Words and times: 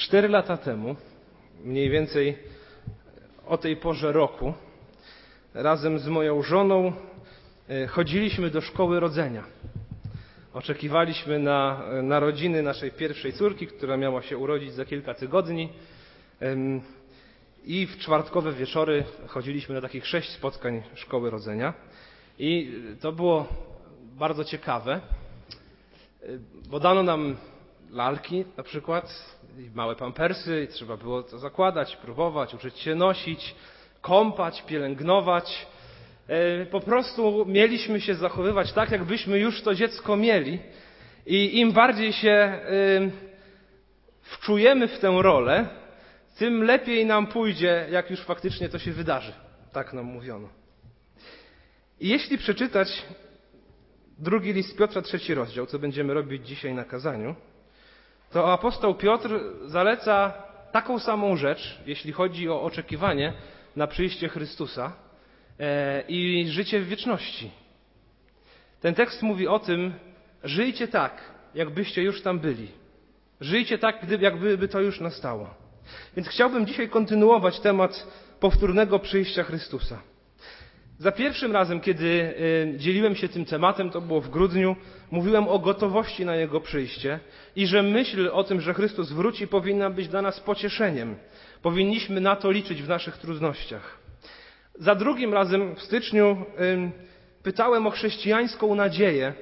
Cztery 0.00 0.28
lata 0.28 0.56
temu, 0.56 0.96
mniej 1.64 1.90
więcej 1.90 2.38
o 3.46 3.58
tej 3.58 3.76
porze 3.76 4.12
roku, 4.12 4.54
razem 5.54 5.98
z 5.98 6.08
moją 6.08 6.42
żoną 6.42 6.92
e, 7.68 7.86
chodziliśmy 7.86 8.50
do 8.50 8.60
szkoły 8.60 9.00
rodzenia. 9.00 9.44
Oczekiwaliśmy 10.54 11.38
na 11.38 11.82
narodziny 12.02 12.62
naszej 12.62 12.90
pierwszej 12.90 13.32
córki, 13.32 13.66
która 13.66 13.96
miała 13.96 14.22
się 14.22 14.38
urodzić 14.38 14.72
za 14.72 14.84
kilka 14.84 15.14
tygodni. 15.14 15.68
I 17.64 17.86
w 17.86 17.98
czwartkowe 17.98 18.52
wieczory 18.52 19.04
chodziliśmy 19.26 19.74
na 19.74 19.80
takich 19.80 20.06
sześć 20.06 20.30
spotkań 20.30 20.82
szkoły 20.94 21.30
rodzenia. 21.30 21.74
I 22.38 22.72
to 23.00 23.12
było 23.12 23.48
bardzo 24.02 24.44
ciekawe, 24.44 25.00
bo 26.70 26.80
dano 26.80 27.02
nam 27.02 27.36
lalki 27.92 28.44
na 28.56 28.62
przykład, 28.62 29.36
małe 29.74 29.96
pampersy, 29.96 30.68
trzeba 30.70 30.96
było 30.96 31.22
to 31.22 31.38
zakładać, 31.38 31.96
próbować, 31.96 32.54
uczyć 32.54 32.78
się 32.78 32.94
nosić, 32.94 33.54
kąpać, 34.00 34.62
pielęgnować. 34.62 35.66
E, 36.28 36.66
po 36.66 36.80
prostu 36.80 37.44
mieliśmy 37.46 38.00
się 38.00 38.14
zachowywać 38.14 38.72
tak, 38.72 38.90
jakbyśmy 38.90 39.38
już 39.38 39.62
to 39.62 39.74
dziecko 39.74 40.16
mieli. 40.16 40.58
I 41.26 41.58
im 41.58 41.72
bardziej 41.72 42.12
się 42.12 42.60
wczujemy 44.22 44.88
w 44.88 44.98
tę 44.98 45.18
rolę, 45.22 45.68
tym 46.38 46.62
lepiej 46.62 47.06
nam 47.06 47.26
pójdzie, 47.26 47.86
jak 47.90 48.10
już 48.10 48.20
faktycznie 48.20 48.68
to 48.68 48.78
się 48.78 48.92
wydarzy. 48.92 49.32
Tak 49.72 49.92
nam 49.92 50.04
mówiono. 50.04 50.48
I 52.00 52.08
jeśli 52.08 52.38
przeczytać 52.38 53.02
drugi 54.18 54.52
list 54.52 54.78
Piotra, 54.78 55.02
trzeci 55.02 55.34
rozdział, 55.34 55.66
co 55.66 55.78
będziemy 55.78 56.14
robić 56.14 56.46
dzisiaj 56.46 56.74
na 56.74 56.84
kazaniu, 56.84 57.34
to 58.32 58.52
apostoł 58.52 58.94
Piotr 58.94 59.40
zaleca 59.64 60.32
taką 60.72 60.98
samą 60.98 61.36
rzecz, 61.36 61.80
jeśli 61.86 62.12
chodzi 62.12 62.48
o 62.48 62.62
oczekiwanie 62.62 63.32
na 63.76 63.86
przyjście 63.86 64.28
Chrystusa 64.28 64.92
e, 65.60 66.02
i 66.08 66.48
życie 66.48 66.80
w 66.80 66.88
wieczności. 66.88 67.50
Ten 68.80 68.94
tekst 68.94 69.22
mówi 69.22 69.48
o 69.48 69.58
tym, 69.58 69.94
żyjcie 70.44 70.88
tak, 70.88 71.22
jakbyście 71.54 72.02
już 72.02 72.22
tam 72.22 72.38
byli. 72.38 72.68
Żyjcie 73.40 73.78
tak, 73.78 74.20
jakby 74.20 74.68
to 74.68 74.80
już 74.80 75.00
nastało. 75.00 75.54
Więc 76.16 76.28
chciałbym 76.28 76.66
dzisiaj 76.66 76.88
kontynuować 76.88 77.60
temat 77.60 78.06
powtórnego 78.40 78.98
przyjścia 78.98 79.42
Chrystusa. 79.42 80.02
Za 81.00 81.12
pierwszym 81.12 81.52
razem, 81.52 81.80
kiedy 81.80 82.04
y, 82.04 82.74
dzieliłem 82.76 83.14
się 83.14 83.28
tym 83.28 83.44
tematem, 83.44 83.90
to 83.90 84.00
było 84.00 84.20
w 84.20 84.30
grudniu, 84.30 84.76
mówiłem 85.10 85.48
o 85.48 85.58
gotowości 85.58 86.24
na 86.24 86.36
Jego 86.36 86.60
przyjście 86.60 87.20
i 87.56 87.66
że 87.66 87.82
myśl 87.82 88.30
o 88.32 88.44
tym, 88.44 88.60
że 88.60 88.74
Chrystus 88.74 89.12
wróci, 89.12 89.46
powinna 89.46 89.90
być 89.90 90.08
dla 90.08 90.22
nas 90.22 90.40
pocieszeniem. 90.40 91.16
Powinniśmy 91.62 92.20
na 92.20 92.36
to 92.36 92.50
liczyć 92.50 92.82
w 92.82 92.88
naszych 92.88 93.16
trudnościach. 93.16 93.98
Za 94.74 94.94
drugim 94.94 95.34
razem 95.34 95.74
w 95.74 95.82
styczniu 95.82 96.44
pytałem 97.42 97.86
o 97.86 97.90
chrześcijańską 97.90 98.74
nadzieję, 98.74 99.32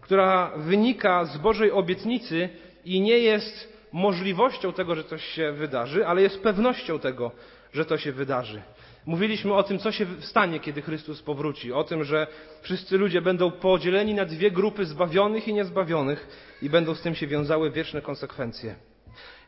która 0.00 0.52
wynika 0.56 1.24
z 1.24 1.38
Bożej 1.38 1.70
obietnicy 1.70 2.48
i 2.84 3.00
nie 3.00 3.18
jest 3.18 3.72
możliwością 3.92 4.72
tego, 4.72 4.94
że 4.94 5.04
coś 5.04 5.24
się 5.24 5.52
wydarzy, 5.52 6.06
ale 6.06 6.22
jest 6.22 6.42
pewnością 6.42 6.98
tego, 6.98 7.30
że 7.72 7.84
to 7.84 7.98
się 7.98 8.12
wydarzy. 8.12 8.62
Mówiliśmy 9.06 9.54
o 9.54 9.62
tym, 9.62 9.78
co 9.78 9.92
się 9.92 10.06
stanie, 10.20 10.60
kiedy 10.60 10.82
Chrystus 10.82 11.22
powróci. 11.22 11.72
O 11.72 11.84
tym, 11.84 12.04
że 12.04 12.26
wszyscy 12.62 12.98
ludzie 12.98 13.22
będą 13.22 13.50
podzieleni 13.50 14.14
na 14.14 14.24
dwie 14.24 14.50
grupy 14.50 14.84
zbawionych 14.84 15.48
i 15.48 15.54
niezbawionych 15.54 16.28
i 16.62 16.70
będą 16.70 16.94
z 16.94 17.02
tym 17.02 17.14
się 17.14 17.26
wiązały 17.26 17.70
wieczne 17.70 18.02
konsekwencje. 18.02 18.74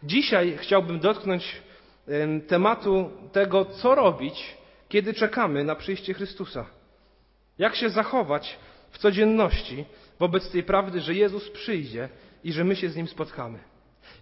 Dzisiaj 0.02 0.56
chciałbym 0.60 1.00
dotknąć 1.00 1.62
tematu 2.48 3.10
tego, 3.32 3.64
co 3.64 3.94
robić, 3.94 4.56
kiedy 4.88 5.14
czekamy 5.14 5.64
na 5.64 5.74
przyjście 5.74 6.14
Chrystusa. 6.14 6.66
Jak 7.58 7.76
się 7.76 7.90
zachować 7.90 8.58
w 8.90 8.98
codzienności 8.98 9.84
wobec 10.18 10.50
tej 10.50 10.62
prawdy, 10.62 11.00
że 11.00 11.14
Jezus 11.14 11.50
przyjdzie 11.50 12.08
i 12.44 12.52
że 12.52 12.64
my 12.64 12.76
się 12.76 12.88
z 12.88 12.96
Nim 12.96 13.08
spotkamy. 13.08 13.58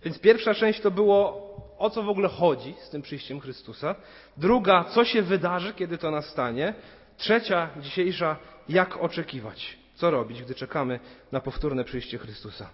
Więc 0.04 0.18
pierwsza 0.18 0.54
część 0.54 0.80
to 0.80 0.90
było 0.90 1.53
o 1.84 1.90
co 1.90 2.02
w 2.02 2.08
ogóle 2.08 2.28
chodzi 2.28 2.74
z 2.78 2.90
tym 2.90 3.02
przyjściem 3.02 3.40
Chrystusa. 3.40 3.94
Druga, 4.36 4.84
co 4.84 5.04
się 5.04 5.22
wydarzy, 5.22 5.74
kiedy 5.74 5.98
to 5.98 6.10
nastanie. 6.10 6.74
Trzecia, 7.16 7.68
dzisiejsza, 7.80 8.36
jak 8.68 8.96
oczekiwać. 8.96 9.78
Co 9.94 10.10
robić, 10.10 10.42
gdy 10.42 10.54
czekamy 10.54 11.00
na 11.32 11.40
powtórne 11.40 11.84
przyjście 11.84 12.18
Chrystusa. 12.18 12.70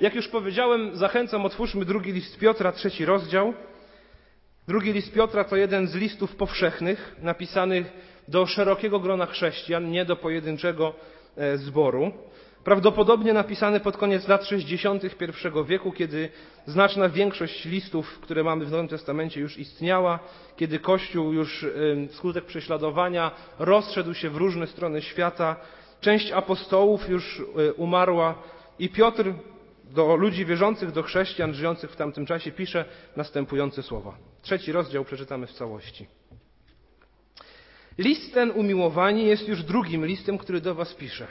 Jak 0.00 0.14
już 0.14 0.28
powiedziałem, 0.28 0.96
zachęcam, 0.96 1.44
otwórzmy 1.44 1.84
drugi 1.84 2.12
list 2.12 2.38
Piotra, 2.38 2.72
trzeci 2.72 3.04
rozdział. 3.04 3.54
Drugi 4.68 4.92
list 4.92 5.12
Piotra 5.12 5.44
to 5.44 5.56
jeden 5.56 5.86
z 5.86 5.94
listów 5.94 6.36
powszechnych, 6.36 7.16
napisanych 7.22 7.92
do 8.28 8.46
szerokiego 8.46 9.00
grona 9.00 9.26
chrześcijan, 9.26 9.90
nie 9.90 10.04
do 10.04 10.16
pojedynczego 10.16 10.94
e, 11.36 11.58
zboru. 11.58 12.12
Prawdopodobnie 12.64 13.32
napisany 13.32 13.80
pod 13.80 13.96
koniec 13.96 14.28
lat 14.28 14.44
60. 14.44 15.04
I 15.04 15.08
wieku, 15.66 15.92
kiedy 15.92 16.28
znaczna 16.66 17.08
większość 17.08 17.64
listów, 17.64 18.18
które 18.20 18.44
mamy 18.44 18.64
w 18.64 18.70
Nowym 18.70 18.88
Testamencie, 18.88 19.40
już 19.40 19.58
istniała, 19.58 20.18
kiedy 20.56 20.78
Kościół 20.78 21.32
już 21.32 21.66
wskutek 22.08 22.44
prześladowania 22.44 23.30
rozszedł 23.58 24.14
się 24.14 24.30
w 24.30 24.36
różne 24.36 24.66
strony 24.66 25.02
świata, 25.02 25.56
część 26.00 26.32
apostołów 26.32 27.08
już 27.08 27.40
y, 27.40 27.74
umarła 27.74 28.34
i 28.78 28.88
Piotr 28.88 29.24
do 29.84 30.16
ludzi 30.16 30.46
wierzących, 30.46 30.92
do 30.92 31.02
chrześcijan 31.02 31.54
żyjących 31.54 31.90
w 31.90 31.96
tamtym 31.96 32.26
czasie 32.26 32.52
pisze 32.52 32.84
następujące 33.16 33.82
słowa. 33.82 34.16
Trzeci 34.42 34.72
rozdział 34.72 35.04
przeczytamy 35.04 35.46
w 35.46 35.52
całości. 35.52 36.06
List 37.98 38.34
ten 38.34 38.50
umiłowani 38.50 39.26
jest 39.26 39.48
już 39.48 39.62
drugim 39.62 40.06
listem, 40.06 40.38
który 40.38 40.60
do 40.60 40.74
was 40.74 40.94
pisze 40.94 41.26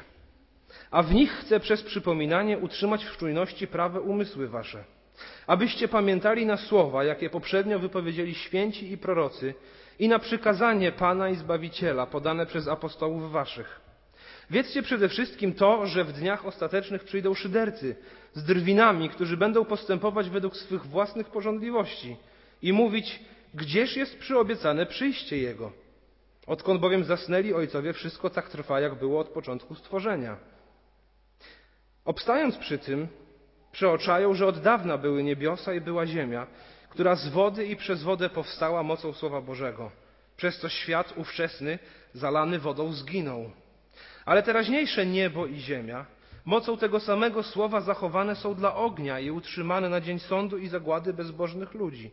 a 0.92 1.04
w 1.04 1.14
nich 1.14 1.32
chcę 1.32 1.60
przez 1.60 1.84
przypominanie 1.84 2.58
utrzymać 2.58 3.06
w 3.06 3.18
czujności 3.18 3.68
prawe 3.68 4.02
umysły 4.02 4.48
wasze, 4.48 4.84
abyście 5.48 5.88
pamiętali 5.88 6.46
na 6.46 6.58
słowa, 6.58 7.04
jakie 7.04 7.30
poprzednio 7.30 7.80
wypowiedzieli 7.80 8.36
święci 8.36 8.92
i 8.92 8.98
prorocy, 8.98 9.54
i 10.00 10.08
na 10.08 10.20
przykazanie 10.20 10.92
Pana 10.92 11.30
i 11.30 11.36
Zbawiciela 11.36 12.06
podane 12.06 12.46
przez 12.46 12.68
apostołów 12.68 13.32
waszych. 13.32 13.82
Wiedzcie 14.50 14.84
przede 14.84 15.10
wszystkim 15.10 15.54
to, 15.54 15.86
że 15.86 16.04
w 16.04 16.14
dniach 16.14 16.46
ostatecznych 16.46 17.04
przyjdą 17.04 17.34
szydercy 17.34 17.96
z 18.34 18.44
drwinami, 18.44 19.10
którzy 19.10 19.38
będą 19.38 19.66
postępować 19.66 20.30
według 20.30 20.58
swych 20.58 20.86
własnych 20.86 21.28
porządliwości 21.30 22.16
i 22.62 22.74
mówić, 22.74 23.20
gdzież 23.54 23.98
jest 23.98 24.20
przyobiecane 24.20 24.86
przyjście 24.86 25.38
Jego. 25.38 25.72
Odkąd 26.48 26.82
bowiem 26.82 27.04
zasnęli 27.04 27.54
ojcowie, 27.54 27.94
wszystko 27.94 28.30
tak 28.30 28.50
trwa, 28.50 28.80
jak 28.80 28.96
było 28.96 29.20
od 29.20 29.28
początku 29.28 29.76
stworzenia. 29.76 30.38
Obstając 32.10 32.58
przy 32.58 32.78
tym, 32.78 33.08
przeoczają, 33.72 34.34
że 34.34 34.48
od 34.48 34.60
dawna 34.60 34.98
były 34.98 35.24
niebiosa 35.24 35.74
i 35.74 35.82
była 35.82 36.06
ziemia, 36.06 36.48
która 36.90 37.16
z 37.16 37.28
wody 37.28 37.66
i 37.66 37.76
przez 37.76 38.04
wodę 38.04 38.30
powstała 38.30 38.84
mocą 38.84 39.14
Słowa 39.14 39.42
Bożego, 39.42 39.92
przez 40.38 40.60
co 40.60 40.70
świat 40.70 41.14
ówczesny, 41.18 41.80
zalany 42.14 42.60
wodą, 42.60 42.94
zginął. 42.94 43.52
Ale 44.26 44.44
teraźniejsze 44.44 45.06
niebo 45.06 45.46
i 45.46 45.60
ziemia, 45.60 46.06
mocą 46.46 46.78
tego 46.78 47.00
samego 47.00 47.44
Słowa 47.44 47.82
zachowane 47.82 48.36
są 48.36 48.56
dla 48.56 48.76
ognia 48.76 49.20
i 49.20 49.32
utrzymane 49.32 49.90
na 49.90 50.02
dzień 50.02 50.20
sądu 50.20 50.58
i 50.58 50.68
zagłady 50.68 51.14
bezbożnych 51.14 51.74
ludzi. 51.74 52.12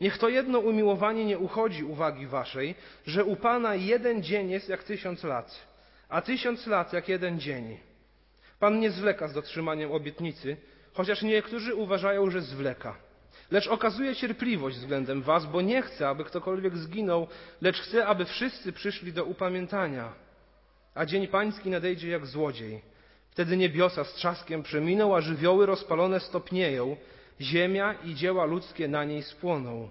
Niech 0.00 0.18
to 0.18 0.28
jedno 0.28 0.58
umiłowanie 0.58 1.24
nie 1.24 1.38
uchodzi 1.38 1.84
uwagi 1.84 2.26
waszej, 2.26 2.74
że 3.06 3.24
u 3.24 3.36
Pana 3.36 3.74
jeden 3.74 4.22
dzień 4.22 4.50
jest 4.50 4.68
jak 4.68 4.82
tysiąc 4.82 5.24
lat, 5.24 5.66
a 6.08 6.22
tysiąc 6.22 6.66
lat 6.66 6.92
jak 6.92 7.08
jeden 7.08 7.40
dzień. 7.40 7.89
Pan 8.60 8.80
nie 8.80 8.90
zwleka 8.90 9.28
z 9.28 9.32
dotrzymaniem 9.32 9.92
obietnicy, 9.92 10.56
chociaż 10.92 11.22
niektórzy 11.22 11.74
uważają, 11.74 12.30
że 12.30 12.40
zwleka. 12.40 12.96
Lecz 13.50 13.66
okazuje 13.66 14.16
cierpliwość 14.16 14.76
względem 14.76 15.22
was, 15.22 15.46
bo 15.46 15.60
nie 15.60 15.82
chce, 15.82 16.08
aby 16.08 16.24
ktokolwiek 16.24 16.76
zginął, 16.76 17.26
lecz 17.60 17.80
chce, 17.80 18.06
aby 18.06 18.24
wszyscy 18.24 18.72
przyszli 18.72 19.12
do 19.12 19.24
upamiętania. 19.24 20.12
A 20.94 21.06
dzień 21.06 21.28
pański 21.28 21.70
nadejdzie 21.70 22.08
jak 22.08 22.26
złodziej. 22.26 22.82
Wtedy 23.30 23.56
niebiosa 23.56 24.04
z 24.04 24.14
trzaskiem 24.14 24.62
przeminą, 24.62 25.16
a 25.16 25.20
żywioły 25.20 25.66
rozpalone 25.66 26.20
stopnieją, 26.20 26.96
ziemia 27.40 27.92
i 27.92 28.14
dzieła 28.14 28.44
ludzkie 28.44 28.88
na 28.88 29.04
niej 29.04 29.22
spłoną. 29.22 29.90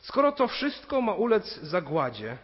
Skoro 0.00 0.32
to 0.32 0.48
wszystko 0.48 1.00
ma 1.00 1.14
ulec 1.14 1.60
zagładzie, 1.60 2.38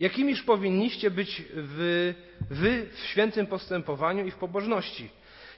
Jakimiż 0.00 0.42
powinniście 0.42 1.10
być 1.10 1.42
wy, 1.54 2.14
wy 2.50 2.86
w 2.92 2.98
świętym 2.98 3.46
postępowaniu 3.46 4.26
i 4.26 4.30
w 4.30 4.36
pobożności? 4.36 5.08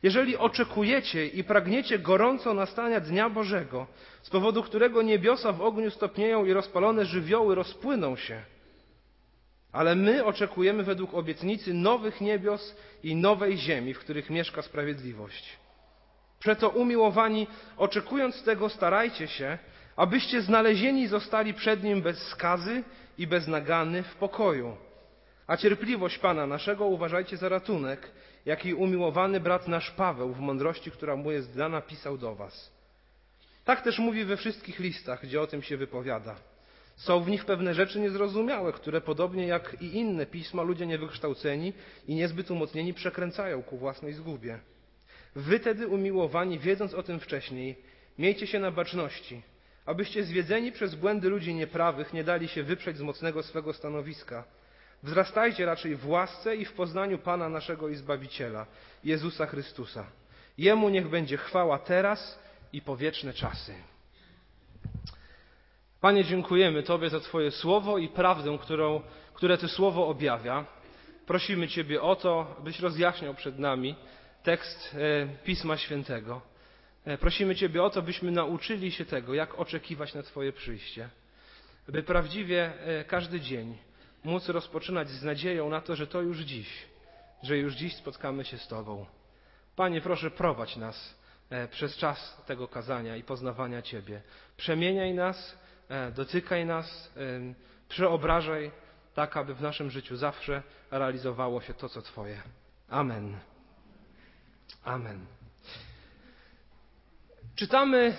Jeżeli 0.03 0.37
oczekujecie 0.37 1.27
i 1.27 1.45
pragniecie 1.45 1.99
gorąco 1.99 2.55
nastania 2.55 3.01
Dnia 3.01 3.31
Bożego, 3.31 3.87
z 4.23 4.31
powodu 4.31 4.63
którego 4.63 5.03
niebiosa 5.03 5.53
w 5.53 5.63
ogniu 5.63 5.91
stopnieją 5.91 6.45
i 6.45 6.53
rozpalone 6.53 7.05
żywioły 7.05 7.55
rozpłyną 7.55 8.17
się, 8.17 8.43
ale 9.73 9.95
my 9.95 10.25
oczekujemy 10.25 10.83
według 10.83 11.15
obietnicy 11.15 11.75
nowych 11.75 12.21
niebios 12.21 12.77
i 13.03 13.17
nowej 13.17 13.57
ziemi, 13.59 13.95
w 13.95 13.99
których 13.99 14.31
mieszka 14.31 14.63
sprawiedliwość. 14.63 15.59
Przeto 16.39 16.69
umiłowani, 16.69 17.47
oczekując 17.77 18.43
tego, 18.43 18.69
starajcie 18.69 19.29
się, 19.29 19.59
abyście 19.97 20.43
znalezieni 20.43 21.09
zostali 21.09 21.55
przed 21.55 21.83
Nim 21.83 22.03
bez 22.03 22.19
skazy 22.19 22.83
i 23.19 23.27
bez 23.27 23.49
nagany 23.49 24.03
w 24.03 24.15
pokoju. 24.15 24.77
A 25.47 25.57
cierpliwość 25.57 26.19
Pana 26.19 26.47
naszego 26.47 26.87
uważajcie 26.87 27.37
za 27.37 27.49
ratunek, 27.49 28.11
jaki 28.47 28.75
umiłowany 28.75 29.41
brat 29.41 29.69
nasz 29.69 29.91
Paweł 29.91 30.33
w 30.33 30.41
mądrości, 30.41 30.91
która 30.91 31.17
mu 31.17 31.31
jest 31.31 31.57
dana, 31.57 31.81
pisał 31.81 32.19
do 32.19 32.35
Was. 32.35 32.73
Tak 33.65 33.83
też 33.83 33.99
mówi 33.99 34.25
we 34.25 34.37
wszystkich 34.37 34.79
listach, 34.79 35.23
gdzie 35.23 35.41
o 35.41 35.47
tym 35.47 35.63
się 35.63 35.77
wypowiada. 35.77 36.37
Są 36.97 37.21
w 37.21 37.29
nich 37.29 37.45
pewne 37.45 37.75
rzeczy 37.75 38.01
niezrozumiałe, 38.01 38.73
które 38.73 39.01
podobnie 39.01 39.47
jak 39.47 39.77
i 39.83 39.97
inne 39.97 40.27
pisma 40.27 40.63
ludzie 40.63 40.87
niewykształceni 40.87 41.73
i 42.09 42.15
niezbyt 42.15 42.51
umocnieni 42.51 42.95
przekręcają 42.95 43.63
ku 43.63 43.77
własnej 43.77 44.13
zgubie. 44.13 44.59
Wy 45.37 45.61
tedy 45.61 45.89
umiłowani, 45.89 46.59
wiedząc 46.59 46.95
o 46.95 47.03
tym 47.03 47.21
wcześniej, 47.21 47.77
miejcie 48.19 48.47
się 48.47 48.59
na 48.59 48.71
baczności, 48.71 49.43
abyście 49.91 50.25
zwiedzeni 50.25 50.73
przez 50.73 50.95
błędy 50.95 51.29
ludzi 51.29 51.55
nieprawych 51.55 52.13
nie 52.13 52.25
dali 52.25 52.49
się 52.49 52.63
wyprzeć 52.63 52.97
z 52.97 53.03
mocnego 53.03 53.43
swego 53.43 53.73
stanowiska. 53.73 54.45
Wzrastajcie 55.03 55.67
raczej 55.67 55.97
w 55.97 56.09
łasce 56.09 56.57
i 56.57 56.65
w 56.65 56.73
poznaniu 56.73 57.19
Pana 57.19 57.49
naszego 57.49 57.89
i 57.89 57.95
Zbawiciela, 57.95 58.67
Jezusa 59.05 59.47
Chrystusa. 59.47 60.07
Jemu 60.59 60.89
niech 60.89 61.09
będzie 61.09 61.37
chwała 61.37 61.79
teraz 61.79 62.39
i 62.73 62.83
po 62.83 62.97
wieczne 62.97 63.33
czasy. 63.33 63.75
Panie, 66.01 66.25
dziękujemy 66.25 66.83
Tobie 66.83 67.11
za 67.11 67.21
Twoje 67.21 67.51
słowo 67.51 67.99
i 67.99 68.09
prawdę, 68.09 68.59
którą, 68.61 69.03
które 69.35 69.59
to 69.59 69.69
słowo 69.69 70.09
objawia. 70.09 70.65
Prosimy 71.27 71.69
Ciebie 71.69 72.03
o 72.03 72.17
to, 72.17 72.57
byś 72.65 72.81
rozjaśniał 72.81 73.35
przed 73.35 73.59
nami 73.59 73.95
tekst 74.43 74.95
e, 74.95 75.45
Pisma 75.45 75.77
Świętego. 75.77 76.50
E, 77.05 77.19
prosimy 77.19 77.57
Ciebie 77.57 77.83
o 77.83 77.91
to, 77.91 78.03
byśmy 78.03 78.31
nauczyli 78.31 78.93
się 78.93 79.05
tego, 79.05 79.35
jak 79.35 79.59
oczekiwać 79.59 80.15
na 80.15 80.23
Twoje 80.23 80.53
przyjście. 80.53 81.09
By 81.89 82.03
prawdziwie 82.03 82.73
e, 82.87 83.05
każdy 83.05 83.41
dzień 83.41 83.79
móc 84.25 84.49
rozpoczynać 84.49 85.09
z 85.09 85.23
nadzieją 85.23 85.69
na 85.69 85.81
to, 85.81 85.97
że 85.97 86.07
to 86.07 86.21
już 86.21 86.39
dziś, 86.39 86.69
że 87.43 87.59
już 87.59 87.75
dziś 87.75 87.97
spotkamy 87.97 88.45
się 88.45 88.59
z 88.59 88.69
Tobą. 88.69 89.07
Panie, 89.77 90.01
proszę 90.01 90.31
prowadź 90.31 90.77
nas 90.77 91.21
przez 91.71 91.97
czas 91.97 92.43
tego 92.47 92.69
kazania 92.69 93.17
i 93.17 93.23
poznawania 93.23 93.83
Ciebie. 93.83 94.23
Przemieniaj 94.57 95.15
nas, 95.15 95.59
dotykaj 96.15 96.67
nas, 96.67 97.13
przeobrażaj 97.89 98.71
tak, 99.15 99.37
aby 99.37 99.55
w 99.55 99.63
naszym 99.63 99.91
życiu 99.91 100.17
zawsze 100.17 100.63
realizowało 100.91 101.61
się 101.61 101.75
to, 101.75 101.89
co 101.89 102.03
Twoje. 102.03 102.43
Amen. 102.89 103.39
Amen. 104.85 105.40
Czytamy 107.61 108.15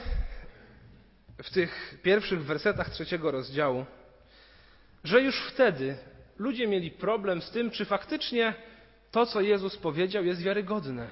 w 1.43 1.49
tych 1.49 1.99
pierwszych 2.03 2.45
wersetach 2.45 2.89
trzeciego 2.89 3.31
rozdziału, 3.31 3.85
że 5.03 5.21
już 5.21 5.41
wtedy 5.41 5.97
ludzie 6.37 6.67
mieli 6.67 6.91
problem 6.91 7.41
z 7.41 7.51
tym, 7.51 7.71
czy 7.71 7.85
faktycznie 7.85 8.53
to, 9.11 9.25
co 9.25 9.41
Jezus 9.41 9.77
powiedział, 9.77 10.23
jest 10.23 10.41
wiarygodne. 10.41 11.07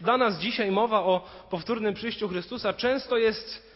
Dla 0.00 0.16
nas 0.16 0.38
dzisiaj 0.38 0.70
mowa 0.70 0.98
o 1.00 1.28
powtórnym 1.50 1.94
przyjściu 1.94 2.28
Chrystusa 2.28 2.72
często 2.72 3.16
jest 3.16 3.72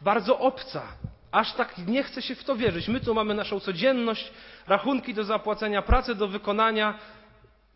bardzo 0.00 0.38
obca. 0.38 0.82
Aż 1.30 1.52
tak 1.54 1.78
nie 1.78 2.02
chce 2.02 2.22
się 2.22 2.34
w 2.34 2.44
to 2.44 2.56
wierzyć. 2.56 2.88
My 2.88 3.00
tu 3.00 3.14
mamy 3.14 3.34
naszą 3.34 3.60
codzienność, 3.60 4.32
rachunki 4.66 5.14
do 5.14 5.24
zapłacenia, 5.24 5.82
pracę 5.82 6.14
do 6.14 6.28
wykonania, 6.28 6.98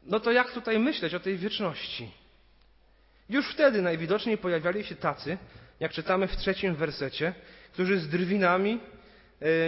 no 0.04 0.20
to 0.20 0.32
jak 0.32 0.52
tutaj 0.52 0.78
myśleć 0.78 1.14
o 1.14 1.20
tej 1.20 1.36
wieczności? 1.36 2.21
Już 3.32 3.48
wtedy 3.48 3.82
najwidoczniej 3.82 4.38
pojawiali 4.38 4.84
się 4.84 4.96
tacy, 4.96 5.38
jak 5.80 5.92
czytamy 5.92 6.28
w 6.28 6.36
trzecim 6.36 6.74
wersecie, 6.74 7.34
którzy 7.72 7.98
z 7.98 8.08
drwinami 8.08 8.80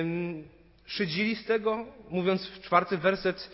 ym, 0.00 0.49
szydzili 0.87 1.37
z 1.37 1.44
tego, 1.44 1.87
mówiąc 2.11 2.46
w 2.46 2.61
czwarty 2.61 2.99
werset, 2.99 3.50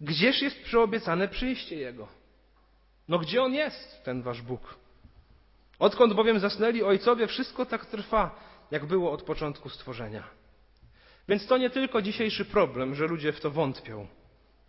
gdzież 0.00 0.42
jest 0.42 0.62
przyobiecane 0.62 1.28
przyjście 1.28 1.76
Jego? 1.76 2.08
No 3.08 3.18
gdzie 3.18 3.42
On 3.42 3.54
jest, 3.54 4.04
ten 4.04 4.22
Wasz 4.22 4.42
Bóg? 4.42 4.74
Odkąd 5.78 6.14
bowiem 6.14 6.38
zasnęli 6.38 6.82
ojcowie, 6.82 7.26
wszystko 7.26 7.66
tak 7.66 7.86
trwa, 7.86 8.40
jak 8.70 8.86
było 8.86 9.12
od 9.12 9.22
początku 9.22 9.68
stworzenia. 9.68 10.24
Więc 11.28 11.46
to 11.46 11.58
nie 11.58 11.70
tylko 11.70 12.02
dzisiejszy 12.02 12.44
problem, 12.44 12.94
że 12.94 13.06
ludzie 13.06 13.32
w 13.32 13.40
to 13.40 13.50
wątpią. 13.50 14.06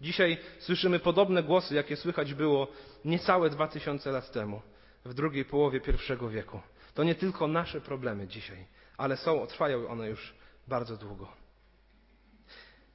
Dzisiaj 0.01 0.37
słyszymy 0.59 0.99
podobne 0.99 1.43
głosy, 1.43 1.75
jakie 1.75 1.95
słychać 1.95 2.33
było 2.33 2.67
niecałe 3.05 3.49
dwa 3.49 3.67
tysiące 3.67 4.11
lat 4.11 4.31
temu, 4.31 4.61
w 5.05 5.13
drugiej 5.13 5.45
połowie 5.45 5.81
I 6.19 6.29
wieku. 6.29 6.59
To 6.93 7.03
nie 7.03 7.15
tylko 7.15 7.47
nasze 7.47 7.81
problemy 7.81 8.27
dzisiaj, 8.27 8.65
ale 8.97 9.17
są, 9.17 9.47
trwają 9.47 9.87
one 9.87 10.09
już 10.09 10.33
bardzo 10.67 10.97
długo. 10.97 11.27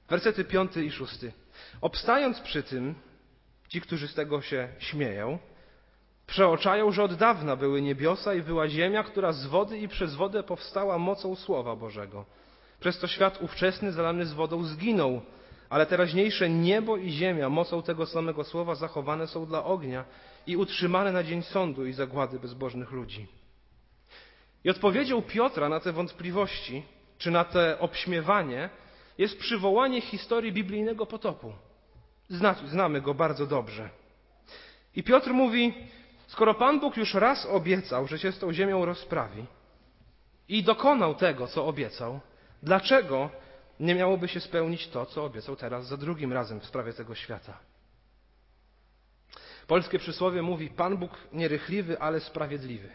Wersety 0.08 0.44
piąty 0.44 0.84
i 0.84 0.90
szósty. 0.90 1.32
Obstając 1.80 2.40
przy 2.40 2.62
tym, 2.62 2.94
ci, 3.68 3.80
którzy 3.80 4.08
z 4.08 4.14
tego 4.14 4.42
się 4.42 4.68
śmieją, 4.78 5.38
przeoczają, 6.26 6.92
że 6.92 7.02
od 7.02 7.14
dawna 7.14 7.56
były 7.56 7.82
niebiosa 7.82 8.34
i 8.34 8.42
była 8.42 8.68
ziemia, 8.68 9.02
która 9.02 9.32
z 9.32 9.46
wody 9.46 9.78
i 9.78 9.88
przez 9.88 10.14
wodę 10.14 10.42
powstała 10.42 10.98
mocą 10.98 11.36
Słowa 11.36 11.76
Bożego. 11.76 12.24
Przez 12.80 12.98
to 12.98 13.06
świat 13.06 13.42
ówczesny 13.42 13.92
zalany 13.92 14.26
z 14.26 14.32
wodą 14.32 14.64
zginął, 14.64 15.22
ale 15.70 15.86
teraźniejsze 15.86 16.48
niebo 16.48 16.96
i 16.96 17.10
ziemia 17.10 17.48
mocą 17.48 17.82
tego 17.82 18.06
samego 18.06 18.44
słowa 18.44 18.74
zachowane 18.74 19.26
są 19.26 19.46
dla 19.46 19.64
ognia 19.64 20.04
i 20.50 20.56
utrzymane 20.56 21.12
na 21.12 21.22
dzień 21.22 21.42
sądu 21.42 21.86
i 21.86 21.92
zagłady 21.92 22.38
bezbożnych 22.38 22.90
ludzi. 22.90 23.26
I 24.64 24.70
odpowiedzią 24.70 25.22
Piotra 25.22 25.68
na 25.68 25.80
te 25.80 25.92
wątpliwości, 25.92 26.82
czy 27.18 27.30
na 27.30 27.44
te 27.44 27.78
obśmiewanie, 27.78 28.70
jest 29.18 29.38
przywołanie 29.38 30.00
historii 30.00 30.52
biblijnego 30.52 31.06
potopu. 31.06 31.52
znamy 32.66 33.00
go 33.00 33.14
bardzo 33.14 33.46
dobrze. 33.46 33.90
I 34.96 35.02
Piotr 35.02 35.30
mówi: 35.30 35.74
Skoro 36.26 36.54
Pan 36.54 36.80
Bóg 36.80 36.96
już 36.96 37.14
raz 37.14 37.46
obiecał, 37.46 38.06
że 38.06 38.18
się 38.18 38.32
z 38.32 38.38
tą 38.38 38.52
ziemią 38.52 38.84
rozprawi 38.84 39.46
i 40.48 40.62
dokonał 40.62 41.14
tego, 41.14 41.46
co 41.46 41.66
obiecał, 41.66 42.20
dlaczego 42.62 43.30
nie 43.80 43.94
miałoby 43.94 44.28
się 44.28 44.40
spełnić 44.40 44.88
to, 44.88 45.06
co 45.06 45.24
obiecał 45.24 45.56
teraz 45.56 45.86
za 45.86 45.96
drugim 45.96 46.32
razem 46.32 46.60
w 46.60 46.66
sprawie 46.66 46.92
tego 46.92 47.14
świata. 47.14 47.69
Polskie 49.70 49.98
przysłowie 49.98 50.42
mówi: 50.42 50.70
Pan 50.70 50.96
Bóg 50.96 51.10
nierychliwy, 51.32 52.00
ale 52.00 52.20
sprawiedliwy. 52.20 52.88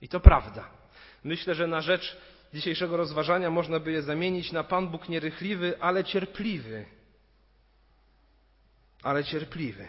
I 0.00 0.08
to 0.08 0.20
prawda. 0.20 0.70
Myślę, 1.24 1.54
że 1.54 1.66
na 1.66 1.80
rzecz 1.80 2.16
dzisiejszego 2.54 2.96
rozważania 2.96 3.50
można 3.50 3.80
by 3.80 3.92
je 3.92 4.02
zamienić 4.02 4.52
na 4.52 4.64
Pan 4.64 4.88
Bóg 4.88 5.08
nierychliwy, 5.08 5.80
ale 5.80 6.04
cierpliwy. 6.04 6.84
Ale 9.02 9.24
cierpliwy. 9.24 9.88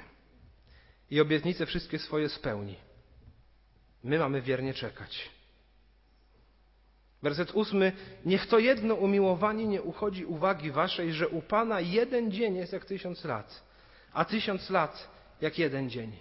I 1.12 1.22
obietnice 1.22 1.66
wszystkie 1.66 2.00
swoje 2.00 2.30
spełni. 2.30 2.76
My 4.04 4.20
mamy 4.20 4.42
wiernie 4.42 4.74
czekać. 4.74 5.30
Werset 7.24 7.52
ósmy. 7.52 7.92
Niech 8.26 8.48
to 8.48 8.60
jedno 8.60 8.96
umiłowanie 8.96 9.66
nie 9.68 9.82
uchodzi 9.82 10.26
uwagi 10.26 10.72
waszej, 10.72 11.14
że 11.14 11.28
u 11.28 11.42
Pana 11.42 11.80
jeden 11.80 12.32
dzień 12.32 12.56
jest 12.56 12.74
jak 12.74 12.86
tysiąc 12.86 13.24
lat, 13.24 13.64
a 14.14 14.26
tysiąc 14.26 14.70
lat 14.70 15.17
jak 15.42 15.60
jeden 15.60 15.90
dzień. 15.90 16.12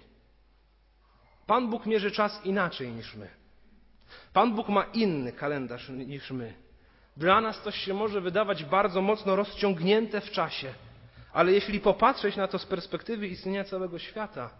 Pan 1.47 1.71
Bóg 1.71 1.87
mierzy 1.87 2.11
czas 2.11 2.41
inaczej 2.45 2.93
niż 2.93 3.15
my. 3.15 3.29
Pan 4.33 4.55
Bóg 4.55 4.69
ma 4.69 4.85
inny 4.85 5.33
kalendarz 5.33 5.89
niż 5.89 6.31
my. 6.31 6.55
Dla 7.17 7.41
nas 7.41 7.63
to 7.63 7.71
się 7.71 7.95
może 7.95 8.21
wydawać 8.21 8.65
bardzo 8.65 9.03
mocno 9.03 9.37
rozciągnięte 9.37 10.21
w 10.21 10.31
czasie, 10.31 10.75
ale 11.33 11.53
jeśli 11.53 11.81
popatrzeć 11.81 12.37
na 12.37 12.49
to 12.49 12.59
z 12.59 12.67
perspektywy 12.67 13.29
istnienia 13.29 13.65
całego 13.65 13.99
świata, 13.99 14.51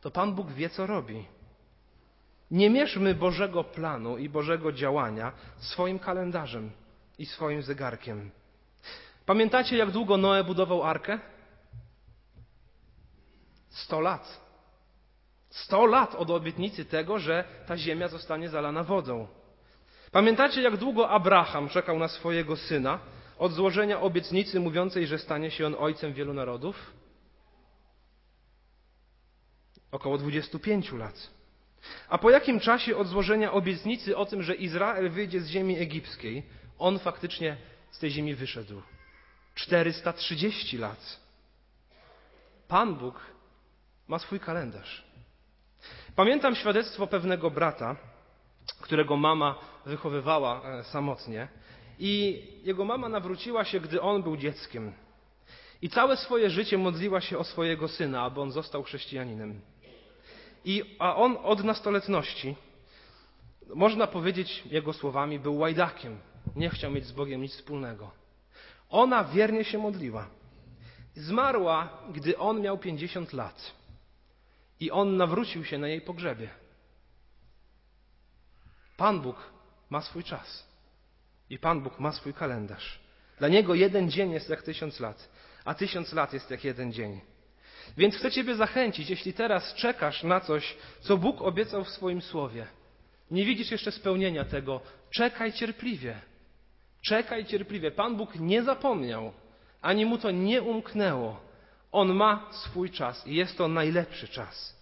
to 0.00 0.10
Pan 0.10 0.34
Bóg 0.34 0.52
wie, 0.52 0.70
co 0.70 0.86
robi. 0.86 1.24
Nie 2.50 2.70
mierzmy 2.70 3.14
Bożego 3.14 3.64
planu 3.64 4.18
i 4.18 4.28
Bożego 4.28 4.72
działania 4.72 5.32
swoim 5.58 5.98
kalendarzem 5.98 6.70
i 7.18 7.26
swoim 7.26 7.62
zegarkiem. 7.62 8.30
Pamiętacie, 9.26 9.76
jak 9.76 9.90
długo 9.90 10.16
Noe 10.16 10.44
budował 10.44 10.82
arkę? 10.82 11.18
Sto 13.70 14.00
lat. 14.00 14.40
Sto 15.50 15.86
lat 15.86 16.14
od 16.14 16.30
obietnicy 16.30 16.84
tego, 16.84 17.18
że 17.18 17.44
ta 17.66 17.76
ziemia 17.76 18.08
zostanie 18.08 18.48
zalana 18.48 18.84
wodą. 18.84 19.28
Pamiętacie, 20.12 20.62
jak 20.62 20.76
długo 20.76 21.10
Abraham 21.10 21.68
czekał 21.68 21.98
na 21.98 22.08
swojego 22.08 22.56
syna 22.56 22.98
od 23.38 23.52
złożenia 23.52 24.00
obietnicy 24.00 24.60
mówiącej, 24.60 25.06
że 25.06 25.18
stanie 25.18 25.50
się 25.50 25.66
on 25.66 25.76
ojcem 25.78 26.12
wielu 26.12 26.34
narodów? 26.34 26.92
Około 29.92 30.18
25 30.18 30.92
lat. 30.92 31.30
A 32.08 32.18
po 32.18 32.30
jakim 32.30 32.60
czasie 32.60 32.96
od 32.96 33.06
złożenia 33.06 33.52
obietnicy 33.52 34.16
o 34.16 34.26
tym, 34.26 34.42
że 34.42 34.54
Izrael 34.54 35.10
wyjdzie 35.10 35.40
z 35.40 35.48
ziemi 35.48 35.78
egipskiej, 35.78 36.42
on 36.78 36.98
faktycznie 36.98 37.56
z 37.90 37.98
tej 37.98 38.10
ziemi 38.10 38.34
wyszedł? 38.34 38.82
430 39.54 40.78
lat. 40.78 41.20
Pan 42.68 42.94
Bóg 42.94 43.20
ma 44.10 44.18
swój 44.18 44.40
kalendarz. 44.40 45.04
Pamiętam 46.16 46.54
świadectwo 46.54 47.06
pewnego 47.06 47.50
brata, 47.50 47.96
którego 48.80 49.16
mama 49.16 49.54
wychowywała 49.86 50.62
e, 50.64 50.84
samotnie. 50.84 51.48
I 51.98 52.42
jego 52.64 52.84
mama 52.84 53.08
nawróciła 53.08 53.64
się, 53.64 53.80
gdy 53.80 54.00
on 54.00 54.22
był 54.22 54.36
dzieckiem. 54.36 54.92
I 55.82 55.88
całe 55.88 56.16
swoje 56.16 56.50
życie 56.50 56.78
modliła 56.78 57.20
się 57.20 57.38
o 57.38 57.44
swojego 57.44 57.88
syna, 57.88 58.22
aby 58.22 58.40
on 58.40 58.52
został 58.52 58.82
chrześcijaninem. 58.82 59.60
I, 60.64 60.96
a 60.98 61.16
on 61.16 61.36
od 61.42 61.64
nastoletności, 61.64 62.56
można 63.74 64.06
powiedzieć 64.06 64.62
jego 64.70 64.92
słowami, 64.92 65.38
był 65.38 65.58
łajdakiem. 65.58 66.18
Nie 66.56 66.70
chciał 66.70 66.90
mieć 66.90 67.06
z 67.06 67.12
Bogiem 67.12 67.42
nic 67.42 67.52
wspólnego. 67.52 68.10
Ona 68.88 69.24
wiernie 69.24 69.64
się 69.64 69.78
modliła. 69.78 70.26
Zmarła, 71.14 71.88
gdy 72.12 72.38
on 72.38 72.60
miał 72.60 72.78
50 72.78 73.32
lat. 73.32 73.79
I 74.80 74.90
on 74.90 75.16
nawrócił 75.16 75.64
się 75.64 75.78
na 75.78 75.88
jej 75.88 76.00
pogrzebie. 76.00 76.48
Pan 78.96 79.20
Bóg 79.20 79.36
ma 79.90 80.00
swój 80.00 80.24
czas. 80.24 80.66
I 81.50 81.58
Pan 81.58 81.80
Bóg 81.82 82.00
ma 82.00 82.12
swój 82.12 82.34
kalendarz. 82.34 83.00
Dla 83.38 83.48
Niego 83.48 83.74
jeden 83.74 84.10
dzień 84.10 84.32
jest 84.32 84.48
jak 84.48 84.62
tysiąc 84.62 85.00
lat, 85.00 85.30
a 85.64 85.74
tysiąc 85.74 86.12
lat 86.12 86.32
jest 86.32 86.50
jak 86.50 86.64
jeden 86.64 86.92
dzień. 86.92 87.20
Więc 87.96 88.16
chcę 88.16 88.30
Ciebie 88.30 88.54
zachęcić, 88.54 89.10
jeśli 89.10 89.32
teraz 89.32 89.74
czekasz 89.74 90.22
na 90.22 90.40
coś, 90.40 90.76
co 91.00 91.16
Bóg 91.16 91.42
obiecał 91.42 91.84
w 91.84 91.88
swoim 91.88 92.22
słowie, 92.22 92.66
nie 93.30 93.44
widzisz 93.44 93.70
jeszcze 93.70 93.92
spełnienia 93.92 94.44
tego, 94.44 94.80
czekaj 95.10 95.52
cierpliwie. 95.52 96.20
Czekaj 97.02 97.44
cierpliwie. 97.44 97.90
Pan 97.90 98.16
Bóg 98.16 98.34
nie 98.34 98.62
zapomniał, 98.62 99.32
ani 99.82 100.06
mu 100.06 100.18
to 100.18 100.30
nie 100.30 100.62
umknęło. 100.62 101.49
On 101.92 102.14
ma 102.14 102.48
swój 102.50 102.90
czas 102.90 103.26
i 103.26 103.34
jest 103.34 103.58
to 103.58 103.68
najlepszy 103.68 104.28
czas. 104.28 104.80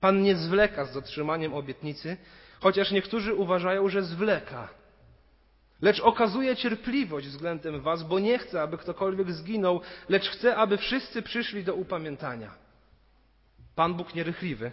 Pan 0.00 0.22
nie 0.22 0.36
zwleka 0.36 0.84
z 0.84 0.92
dotrzymaniem 0.92 1.54
obietnicy, 1.54 2.16
chociaż 2.60 2.90
niektórzy 2.90 3.34
uważają, 3.34 3.88
że 3.88 4.02
zwleka. 4.02 4.68
Lecz 5.82 6.00
okazuje 6.00 6.56
cierpliwość 6.56 7.26
względem 7.26 7.80
Was, 7.80 8.02
bo 8.02 8.18
nie 8.18 8.38
chce, 8.38 8.62
aby 8.62 8.78
ktokolwiek 8.78 9.32
zginął, 9.32 9.80
lecz 10.08 10.28
chce, 10.28 10.56
aby 10.56 10.78
wszyscy 10.78 11.22
przyszli 11.22 11.64
do 11.64 11.74
upamiętania. 11.74 12.54
Pan 13.74 13.94
Bóg 13.94 14.14
nierychliwy, 14.14 14.72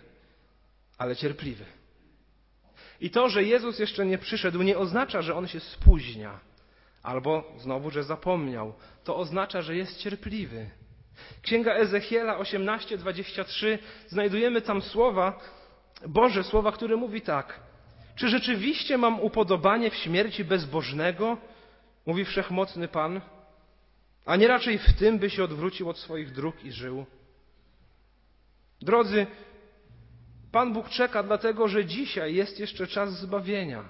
ale 0.97 1.15
cierpliwy. 1.15 1.65
I 3.01 3.09
to, 3.09 3.29
że 3.29 3.43
Jezus 3.43 3.79
jeszcze 3.79 4.05
nie 4.05 4.17
przyszedł, 4.17 4.61
nie 4.61 4.77
oznacza, 4.77 5.21
że 5.21 5.35
on 5.35 5.47
się 5.47 5.59
spóźnia, 5.59 6.39
albo 7.03 7.43
znowu, 7.57 7.91
że 7.91 8.03
zapomniał. 8.03 8.73
To 9.03 9.17
oznacza, 9.17 9.61
że 9.61 9.75
jest 9.75 9.97
cierpliwy. 9.97 10.69
Księga 11.41 11.73
Ezechiela 11.73 12.37
18:23 12.39 13.77
znajdujemy 14.07 14.61
tam 14.61 14.81
słowa, 14.81 15.39
Boże 16.07 16.43
słowa, 16.43 16.71
które 16.71 16.95
mówi 16.95 17.21
tak: 17.21 17.59
czy 18.15 18.29
rzeczywiście 18.29 18.97
mam 18.97 19.19
upodobanie 19.19 19.89
w 19.91 19.95
śmierci 19.95 20.43
bezbożnego? 20.43 21.37
Mówi 22.05 22.25
wszechmocny 22.25 22.87
Pan. 22.87 23.21
A 24.25 24.35
nie 24.35 24.47
raczej 24.47 24.77
w 24.77 24.93
tym, 24.93 25.19
by 25.19 25.29
się 25.29 25.43
odwrócił 25.43 25.89
od 25.89 25.97
swoich 25.97 26.31
dróg 26.31 26.63
i 26.63 26.71
żył. 26.71 27.05
Drodzy, 28.81 29.27
Pan 30.51 30.73
Bóg 30.73 30.89
czeka, 30.89 31.23
dlatego 31.23 31.67
że 31.67 31.85
dzisiaj 31.85 32.35
jest 32.35 32.59
jeszcze 32.59 32.87
czas 32.87 33.19
zbawienia. 33.19 33.83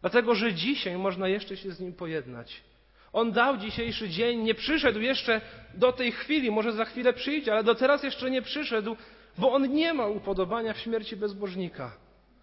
Dlatego, 0.00 0.34
że 0.34 0.54
dzisiaj 0.54 0.98
można 0.98 1.28
jeszcze 1.28 1.56
się 1.56 1.72
z 1.72 1.80
Nim 1.80 1.92
pojednać. 1.92 2.62
On 3.12 3.32
dał 3.32 3.56
dzisiejszy 3.56 4.08
dzień, 4.08 4.40
nie 4.40 4.54
przyszedł 4.54 5.00
jeszcze 5.00 5.40
do 5.74 5.92
tej 5.92 6.12
chwili, 6.12 6.50
może 6.50 6.72
za 6.72 6.84
chwilę 6.84 7.12
przyjdzie, 7.12 7.52
ale 7.52 7.64
do 7.64 7.74
teraz 7.74 8.02
jeszcze 8.02 8.30
nie 8.30 8.42
przyszedł, 8.42 8.96
bo 9.38 9.52
On 9.52 9.72
nie 9.72 9.94
ma 9.94 10.06
upodobania 10.06 10.72
w 10.74 10.78
śmierci 10.78 11.16
bezbożnika. 11.16 11.92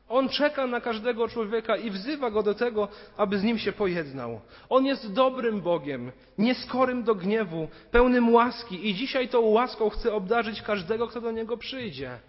On 0.10 0.30
czeka 0.30 0.68
na 0.68 0.82
każdego 0.82 1.28
człowieka 1.28 1.76
i 1.76 1.90
wzywa 1.90 2.32
go 2.32 2.44
do 2.44 2.54
tego, 2.54 2.88
aby 3.18 3.40
z 3.40 3.44
nim 3.44 3.58
się 3.58 3.72
pojednał. 3.72 4.42
On 4.70 4.86
jest 4.86 5.14
dobrym 5.14 5.62
Bogiem, 5.62 6.12
nieskorym 6.38 7.04
do 7.04 7.16
gniewu, 7.16 7.68
pełnym 7.92 8.34
łaski 8.34 8.90
i 8.90 8.94
dzisiaj 8.94 9.30
tą 9.30 9.42
łaską 9.42 9.90
chce 9.90 10.14
obdarzyć 10.14 10.62
każdego, 10.62 11.08
kto 11.08 11.22
do 11.22 11.32
niego 11.32 11.58
przyjdzie. 11.58 12.20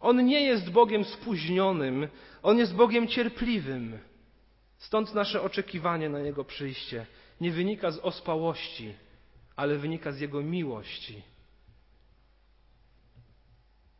On 0.00 0.24
nie 0.24 0.40
jest 0.40 0.70
Bogiem 0.70 1.04
spóźnionym, 1.04 2.08
on 2.42 2.58
jest 2.58 2.74
Bogiem 2.74 3.08
cierpliwym. 3.08 3.98
Stąd 4.78 5.14
nasze 5.14 5.42
oczekiwanie 5.42 6.08
na 6.08 6.18
Jego 6.18 6.44
przyjście 6.44 7.06
nie 7.40 7.52
wynika 7.52 7.90
z 7.90 7.98
ospałości, 7.98 8.94
ale 9.56 9.76
wynika 9.76 10.12
z 10.12 10.20
Jego 10.20 10.42
miłości. 10.42 11.22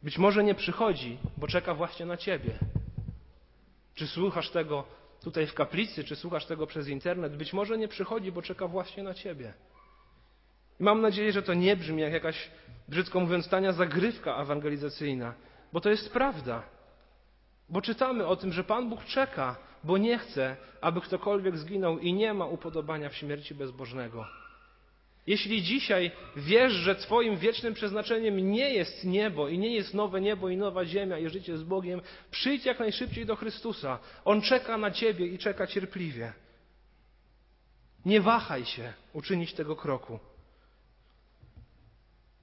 Być 0.03 0.19
może 0.19 0.45
nie 0.45 0.55
przychodzi, 0.55 1.19
bo 1.37 1.47
czeka 1.47 1.75
właśnie 1.75 2.07
na 2.07 2.17
ciebie. 2.17 2.59
Czy 3.95 4.07
słuchasz 4.07 4.51
tego 4.51 4.85
tutaj 5.23 5.47
w 5.47 5.55
kaplicy, 5.55 6.05
czy 6.05 6.17
słuchasz 6.17 6.47
tego 6.47 6.67
przez 6.67 6.89
internet? 6.89 7.37
Być 7.37 7.53
może 7.53 7.79
nie 7.79 7.89
przychodzi, 7.89 8.33
bo 8.33 8.43
czeka 8.43 8.69
właśnie 8.69 9.03
na 9.03 9.15
ciebie. 9.15 9.53
I 10.81 10.83
mam 10.83 11.01
nadzieję, 11.01 11.33
że 11.33 11.43
to 11.43 11.55
nie 11.55 11.77
brzmi 11.77 12.03
jak 12.03 12.13
jakaś, 12.13 12.51
brzydko 12.89 13.21
mówiąc, 13.21 13.49
tania 13.49 13.73
zagrywka 13.73 14.37
ewangelizacyjna, 14.37 15.35
bo 15.73 15.81
to 15.81 15.91
jest 15.91 16.13
prawda. 16.13 16.63
Bo 17.69 17.83
czytamy 17.83 18.27
o 18.27 18.37
tym, 18.37 18.53
że 18.53 18.65
Pan 18.65 18.89
Bóg 18.89 19.05
czeka, 19.05 19.57
bo 19.85 19.99
nie 19.99 20.19
chce, 20.19 20.57
aby 20.81 21.01
ktokolwiek 21.01 21.59
zginął 21.59 21.99
i 21.99 22.13
nie 22.13 22.35
ma 22.35 22.47
upodobania 22.47 23.09
w 23.09 23.15
śmierci 23.15 23.55
bezbożnego. 23.55 24.27
Jeśli 25.27 25.63
dzisiaj 25.63 26.11
wiesz, 26.37 26.73
że 26.73 26.95
Twoim 26.95 27.37
wiecznym 27.37 27.75
przeznaczeniem 27.75 28.53
nie 28.53 28.75
jest 28.75 29.05
niebo 29.05 29.49
i 29.49 29.59
nie 29.59 29.75
jest 29.75 29.95
nowe 29.95 30.21
niebo 30.21 30.49
i 30.49 30.57
nowa 30.57 30.85
ziemia 30.85 31.19
i 31.19 31.29
życie 31.29 31.59
z 31.59 31.63
Bogiem, 31.63 32.01
przyjdź 32.31 32.65
jak 32.67 32.79
najszybciej 32.79 33.27
do 33.27 33.37
Chrystusa. 33.37 33.99
On 34.25 34.43
czeka 34.43 34.79
na 34.79 34.91
Ciebie 34.91 35.27
i 35.27 35.39
czeka 35.39 35.67
cierpliwie. 35.67 36.33
Nie 38.05 38.21
wahaj 38.21 38.65
się 38.65 38.93
uczynić 39.13 39.55
tego 39.55 39.77
kroku. 39.77 40.19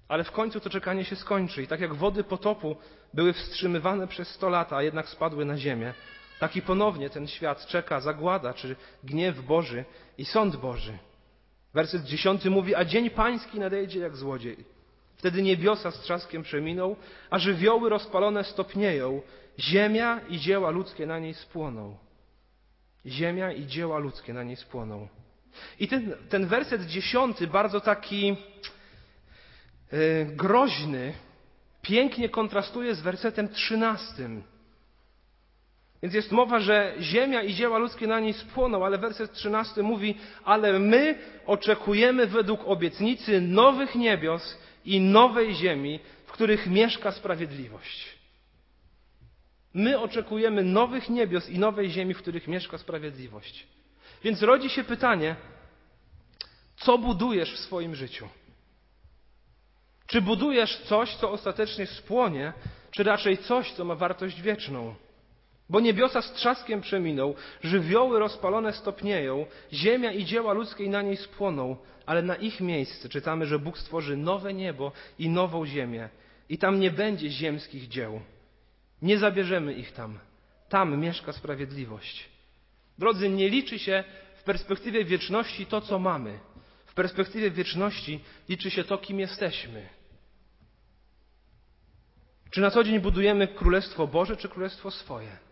Ale 0.07 0.23
w 0.23 0.31
końcu 0.31 0.59
to 0.59 0.69
czekanie 0.69 1.05
się 1.05 1.15
skończy 1.15 1.63
i 1.63 1.67
tak 1.67 1.79
jak 1.79 1.93
wody 1.93 2.23
potopu 2.23 2.75
były 3.13 3.33
wstrzymywane 3.33 4.07
przez 4.07 4.27
sto 4.27 4.49
lat, 4.49 4.73
a 4.73 4.83
jednak 4.83 5.09
spadły 5.09 5.45
na 5.45 5.57
ziemię, 5.57 5.93
tak 6.39 6.55
i 6.55 6.61
ponownie 6.61 7.09
ten 7.09 7.27
świat 7.27 7.67
czeka 7.67 7.99
zagłada 7.99 8.53
czy 8.53 8.75
gniew 9.03 9.45
Boży 9.45 9.85
i 10.17 10.25
sąd 10.25 10.55
Boży. 10.55 10.97
Werset 11.73 12.03
dziesiąty 12.03 12.49
mówi, 12.49 12.75
a 12.75 12.85
dzień 12.85 13.09
pański 13.09 13.59
nadejdzie 13.59 13.99
jak 13.99 14.15
złodziej. 14.15 14.57
Wtedy 15.17 15.41
niebiosa 15.41 15.91
z 15.91 16.01
trzaskiem 16.01 16.43
przeminą, 16.43 16.95
a 17.29 17.39
żywioły 17.39 17.89
rozpalone 17.89 18.43
stopnieją, 18.43 19.21
ziemia 19.59 20.21
i 20.29 20.39
dzieła 20.39 20.69
ludzkie 20.69 21.05
na 21.05 21.19
niej 21.19 21.33
spłoną. 21.33 21.97
Ziemia 23.05 23.51
i 23.51 23.67
dzieła 23.67 23.99
ludzkie 23.99 24.33
na 24.33 24.43
niej 24.43 24.55
spłoną. 24.55 25.07
I 25.79 25.87
ten, 25.87 26.15
ten 26.29 26.47
werset 26.47 26.85
dziesiąty, 26.85 27.47
bardzo 27.47 27.81
taki 27.81 28.27
yy, 28.27 30.25
groźny, 30.25 31.13
pięknie 31.81 32.29
kontrastuje 32.29 32.95
z 32.95 33.01
wersetem 33.01 33.49
trzynastym. 33.49 34.43
Więc 36.05 36.13
jest 36.13 36.31
mowa, 36.31 36.59
że 36.59 36.93
ziemia 36.99 37.43
i 37.43 37.53
dzieła 37.53 37.77
ludzkie 37.77 38.07
na 38.07 38.19
niej 38.19 38.33
spłoną, 38.33 38.85
ale 38.85 38.97
werset 38.97 39.31
13 39.31 39.83
mówi, 39.83 40.17
ale 40.43 40.79
my 40.79 41.19
oczekujemy 41.45 42.27
według 42.27 42.61
obietnicy 42.65 43.41
nowych 43.41 43.95
niebios 43.95 44.57
i 44.85 44.99
nowej 44.99 45.55
ziemi, 45.55 45.99
w 46.25 46.31
których 46.31 46.67
mieszka 46.67 47.11
sprawiedliwość. 47.11 48.17
My 49.73 49.99
oczekujemy 49.99 50.63
nowych 50.63 51.09
niebios 51.09 51.49
i 51.49 51.59
nowej 51.59 51.89
ziemi, 51.89 52.13
w 52.13 52.17
których 52.17 52.47
mieszka 52.47 52.77
sprawiedliwość. 52.77 53.67
Więc 54.23 54.41
rodzi 54.41 54.69
się 54.69 54.83
pytanie, 54.83 55.35
co 56.75 56.97
budujesz 56.97 57.53
w 57.53 57.59
swoim 57.59 57.95
życiu? 57.95 58.27
Czy 60.07 60.21
budujesz 60.21 60.77
coś, 60.77 61.15
co 61.15 61.31
ostatecznie 61.31 61.85
spłonie, 61.85 62.53
czy 62.91 63.03
raczej 63.03 63.37
coś, 63.37 63.71
co 63.71 63.85
ma 63.85 63.95
wartość 63.95 64.41
wieczną? 64.41 64.95
Bo 65.69 65.79
niebiosa 65.79 66.21
z 66.21 66.33
trzaskiem 66.33 66.81
przeminą, 66.81 67.33
żywioły 67.63 68.19
rozpalone 68.19 68.73
stopnieją, 68.73 69.45
ziemia 69.73 70.11
i 70.11 70.25
dzieła 70.25 70.53
ludzkiej 70.53 70.89
na 70.89 71.01
niej 71.01 71.17
spłoną, 71.17 71.77
ale 72.05 72.21
na 72.21 72.35
ich 72.35 72.61
miejsce 72.61 73.09
czytamy, 73.09 73.45
że 73.45 73.59
Bóg 73.59 73.77
stworzy 73.77 74.17
nowe 74.17 74.53
niebo 74.53 74.91
i 75.19 75.29
nową 75.29 75.65
ziemię. 75.65 76.09
I 76.49 76.57
tam 76.57 76.79
nie 76.79 76.91
będzie 76.91 77.29
ziemskich 77.29 77.87
dzieł. 77.87 78.21
Nie 79.01 79.17
zabierzemy 79.17 79.73
ich 79.73 79.91
tam. 79.91 80.19
Tam 80.69 80.99
mieszka 80.99 81.33
sprawiedliwość. 81.33 82.29
Drodzy, 82.97 83.29
nie 83.29 83.49
liczy 83.49 83.79
się 83.79 84.03
w 84.35 84.43
perspektywie 84.43 85.05
wieczności 85.05 85.65
to, 85.65 85.81
co 85.81 85.99
mamy. 85.99 86.39
W 86.85 86.93
perspektywie 86.93 87.51
wieczności 87.51 88.19
liczy 88.49 88.71
się 88.71 88.83
to, 88.83 88.97
kim 88.97 89.19
jesteśmy. 89.19 89.89
Czy 92.51 92.61
na 92.61 92.71
co 92.71 92.83
dzień 92.83 92.99
budujemy 92.99 93.47
Królestwo 93.47 94.07
Boże, 94.07 94.37
czy 94.37 94.49
Królestwo 94.49 94.91
swoje? 94.91 95.44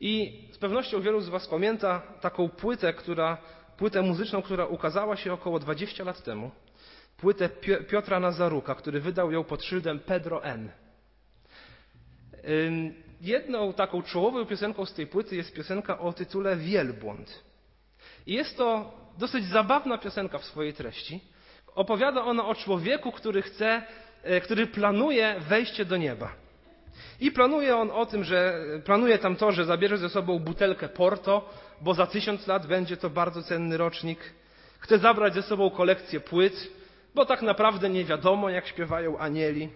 I 0.00 0.42
z 0.52 0.58
pewnością 0.58 1.00
wielu 1.00 1.20
z 1.20 1.28
Was 1.28 1.46
pamięta 1.46 2.02
taką 2.20 2.48
płytę, 2.48 2.92
która, 2.92 3.38
płytę 3.76 4.02
muzyczną, 4.02 4.42
która 4.42 4.66
ukazała 4.66 5.16
się 5.16 5.32
około 5.32 5.58
20 5.58 6.04
lat 6.04 6.22
temu. 6.22 6.50
Płytę 7.16 7.48
Piotra 7.90 8.20
Nazaruka, 8.20 8.74
który 8.74 9.00
wydał 9.00 9.32
ją 9.32 9.44
pod 9.44 9.64
szyldem 9.64 10.00
Pedro 10.00 10.44
N. 10.44 10.70
Jedną 13.20 13.72
taką 13.72 14.02
czołową 14.02 14.46
piosenką 14.46 14.86
z 14.86 14.94
tej 14.94 15.06
płyty 15.06 15.36
jest 15.36 15.54
piosenka 15.54 15.98
o 15.98 16.12
tytule 16.12 16.56
Wielbłąd. 16.56 17.44
I 18.26 18.34
jest 18.34 18.56
to 18.56 18.94
dosyć 19.18 19.44
zabawna 19.44 19.98
piosenka 19.98 20.38
w 20.38 20.44
swojej 20.44 20.74
treści. 20.74 21.20
Opowiada 21.74 22.24
ona 22.24 22.46
o 22.46 22.54
człowieku, 22.54 23.12
który 23.12 23.42
chce, 23.42 23.82
e, 24.22 24.40
który 24.40 24.66
planuje 24.66 25.40
wejście 25.40 25.84
do 25.84 25.96
nieba. 25.96 26.45
I 27.20 27.32
planuje 27.32 27.76
on 27.76 27.90
o 27.90 28.06
tym, 28.06 28.24
że 28.24 28.64
planuje 28.84 29.18
tam 29.18 29.36
to, 29.36 29.52
że 29.52 29.64
zabierze 29.64 29.98
ze 29.98 30.08
sobą 30.08 30.38
butelkę 30.38 30.88
Porto, 30.88 31.50
bo 31.80 31.94
za 31.94 32.06
tysiąc 32.06 32.46
lat 32.46 32.66
będzie 32.66 32.96
to 32.96 33.10
bardzo 33.10 33.42
cenny 33.42 33.76
rocznik. 33.76 34.18
Chce 34.78 34.98
zabrać 34.98 35.34
ze 35.34 35.42
sobą 35.42 35.70
kolekcję 35.70 36.20
płyt, 36.20 36.70
bo 37.14 37.26
tak 37.26 37.42
naprawdę 37.42 37.90
nie 37.90 38.04
wiadomo, 38.04 38.50
jak 38.50 38.66
śpiewają 38.66 39.18
anieli. 39.18 39.68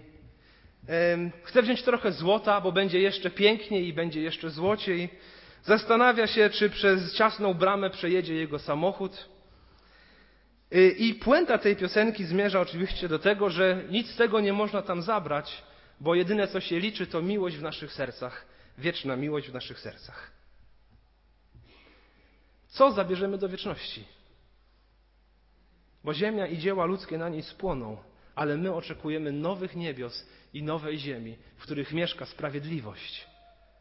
Chce 1.42 1.62
wziąć 1.62 1.82
trochę 1.82 2.12
złota, 2.12 2.60
bo 2.60 2.72
będzie 2.72 3.00
jeszcze 3.00 3.30
piękniej 3.30 3.86
i 3.86 3.92
będzie 3.92 4.20
jeszcze 4.20 4.50
złociej. 4.50 5.08
Zastanawia 5.62 6.26
się, 6.26 6.50
czy 6.50 6.70
przez 6.70 7.14
ciasną 7.14 7.54
bramę 7.54 7.90
przejedzie 7.90 8.34
jego 8.34 8.58
samochód. 8.58 9.28
Y, 10.74 10.90
I 10.98 11.14
puenta 11.14 11.58
tej 11.58 11.76
piosenki 11.76 12.24
zmierza 12.24 12.60
oczywiście 12.60 13.08
do 13.08 13.18
tego, 13.18 13.50
że 13.50 13.82
nic 13.90 14.10
z 14.10 14.16
tego 14.16 14.40
nie 14.40 14.52
można 14.52 14.82
tam 14.82 15.02
zabrać, 15.02 15.62
bo 16.00 16.14
jedyne 16.14 16.48
co 16.48 16.60
się 16.60 16.78
liczy 16.78 17.06
to 17.06 17.22
miłość 17.22 17.56
w 17.56 17.62
naszych 17.62 17.92
sercach, 17.92 18.46
wieczna 18.78 19.16
miłość 19.16 19.48
w 19.48 19.54
naszych 19.54 19.80
sercach. 19.80 20.32
Co 22.68 22.92
zabierzemy 22.92 23.38
do 23.38 23.48
wieczności? 23.48 24.04
Bo 26.04 26.14
ziemia 26.14 26.46
i 26.46 26.58
dzieła 26.58 26.84
ludzkie 26.84 27.18
na 27.18 27.28
niej 27.28 27.42
spłoną, 27.42 27.96
ale 28.34 28.56
my 28.56 28.74
oczekujemy 28.74 29.32
nowych 29.32 29.76
niebios 29.76 30.26
i 30.54 30.62
nowej 30.62 30.98
ziemi, 30.98 31.36
w 31.56 31.62
których 31.62 31.92
mieszka 31.92 32.26
sprawiedliwość. 32.26 33.26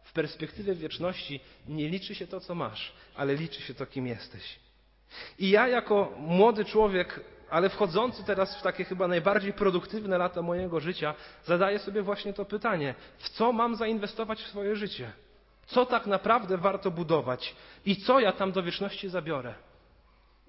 W 0.03 0.13
perspektywie 0.13 0.75
wieczności 0.75 1.39
nie 1.67 1.89
liczy 1.89 2.15
się 2.15 2.27
to, 2.27 2.39
co 2.39 2.55
masz, 2.55 2.93
ale 3.15 3.35
liczy 3.35 3.61
się 3.61 3.73
to, 3.73 3.85
kim 3.85 4.07
jesteś. 4.07 4.59
I 5.39 5.49
ja, 5.49 5.67
jako 5.67 6.13
młody 6.17 6.65
człowiek, 6.65 7.19
ale 7.49 7.69
wchodzący 7.69 8.23
teraz 8.23 8.59
w 8.59 8.61
takie 8.61 8.83
chyba 8.83 9.07
najbardziej 9.07 9.53
produktywne 9.53 10.17
lata 10.17 10.41
mojego 10.41 10.79
życia, 10.79 11.13
zadaję 11.45 11.79
sobie 11.79 12.01
właśnie 12.01 12.33
to 12.33 12.45
pytanie: 12.45 12.95
w 13.17 13.29
co 13.29 13.51
mam 13.51 13.75
zainwestować 13.75 14.41
w 14.41 14.47
swoje 14.47 14.75
życie? 14.75 15.11
Co 15.65 15.85
tak 15.85 16.07
naprawdę 16.07 16.57
warto 16.57 16.91
budować 16.91 17.55
i 17.85 17.95
co 17.95 18.19
ja 18.19 18.31
tam 18.31 18.51
do 18.51 18.63
wieczności 18.63 19.09
zabiorę? 19.09 19.53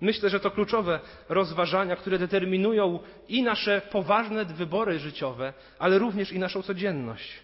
Myślę, 0.01 0.31
że 0.31 0.41
to 0.41 0.51
kluczowe 0.51 1.01
rozważania, 1.29 1.97
które 1.97 2.19
determinują 2.19 2.99
i 3.29 3.43
nasze 3.43 3.81
poważne 3.91 4.45
wybory 4.45 4.99
życiowe, 4.99 5.53
ale 5.79 5.99
również 5.99 6.33
i 6.33 6.39
naszą 6.39 6.63
codzienność. 6.63 7.41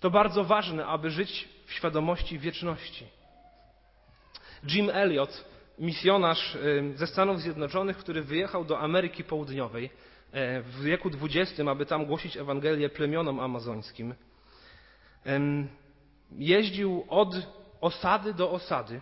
To 0.00 0.10
bardzo 0.10 0.44
ważne, 0.44 0.86
aby 0.86 1.10
żyć 1.10 1.48
w 1.66 1.72
świadomości 1.72 2.38
wieczności. 2.38 3.06
Jim 4.64 4.90
Elliot, 4.90 5.44
misjonarz 5.80 6.58
ze 6.94 7.06
Stanów 7.06 7.40
Zjednoczonych, 7.40 7.96
który 7.96 8.22
wyjechał 8.22 8.64
do 8.64 8.78
Ameryki 8.78 9.24
Południowej 9.24 9.90
e, 10.32 10.62
w 10.62 10.82
wieku 10.82 11.10
XX, 11.22 11.60
aby 11.60 11.86
tam 11.86 12.06
głosić 12.06 12.36
Ewangelię 12.36 12.88
plemionom 12.88 13.40
amazońskim, 13.40 14.14
jeździł 16.32 17.04
od 17.08 17.34
osady 17.80 18.34
do 18.34 18.50
osady 18.50 19.00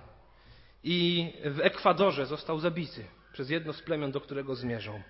i 0.85 1.33
w 1.45 1.61
Ekwadorze 1.61 2.27
został 2.27 2.59
zabity 2.59 3.05
przez 3.33 3.51
jedno 3.51 3.73
z 3.73 3.83
plemion, 3.83 4.13
do 4.13 4.21
którego 4.21 4.55
zmierzał. 4.55 5.01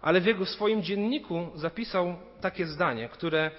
Ale 0.00 0.20
w 0.20 0.26
jego 0.26 0.46
swoim 0.46 0.82
dzienniku 0.82 1.50
zapisał 1.54 2.16
takie 2.40 2.66
zdanie, 2.66 3.08
które 3.08 3.50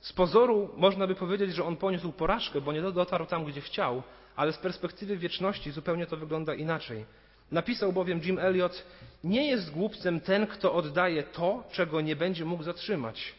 z 0.00 0.12
pozoru 0.12 0.70
można 0.76 1.06
by 1.06 1.14
powiedzieć, 1.14 1.54
że 1.54 1.64
on 1.64 1.76
poniósł 1.76 2.12
porażkę, 2.12 2.60
bo 2.60 2.72
nie 2.72 2.82
dotarł 2.82 3.26
tam, 3.26 3.44
gdzie 3.44 3.60
chciał, 3.60 4.02
ale 4.36 4.52
z 4.52 4.58
perspektywy 4.58 5.16
wieczności 5.16 5.70
zupełnie 5.70 6.06
to 6.06 6.16
wygląda 6.16 6.54
inaczej. 6.54 7.04
Napisał 7.50 7.92
bowiem 7.92 8.20
Jim 8.24 8.38
Elliot: 8.38 8.84
Nie 9.24 9.46
jest 9.46 9.70
głupcem 9.70 10.20
ten, 10.20 10.46
kto 10.46 10.74
oddaje 10.74 11.22
to, 11.22 11.64
czego 11.72 12.00
nie 12.00 12.16
będzie 12.16 12.44
mógł 12.44 12.62
zatrzymać, 12.62 13.34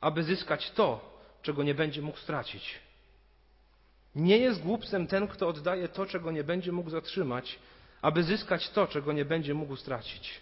aby 0.00 0.22
zyskać 0.22 0.70
to, 0.70 1.18
czego 1.42 1.62
nie 1.62 1.74
będzie 1.74 2.02
mógł 2.02 2.18
stracić. 2.18 2.78
Nie 4.14 4.38
jest 4.38 4.62
głupcem 4.62 5.06
ten, 5.06 5.28
kto 5.28 5.48
oddaje 5.48 5.88
to, 5.88 6.06
czego 6.06 6.30
nie 6.30 6.44
będzie 6.44 6.72
mógł 6.72 6.90
zatrzymać, 6.90 7.58
aby 8.02 8.22
zyskać 8.22 8.70
to, 8.70 8.86
czego 8.86 9.12
nie 9.12 9.24
będzie 9.24 9.54
mógł 9.54 9.76
stracić. 9.76 10.40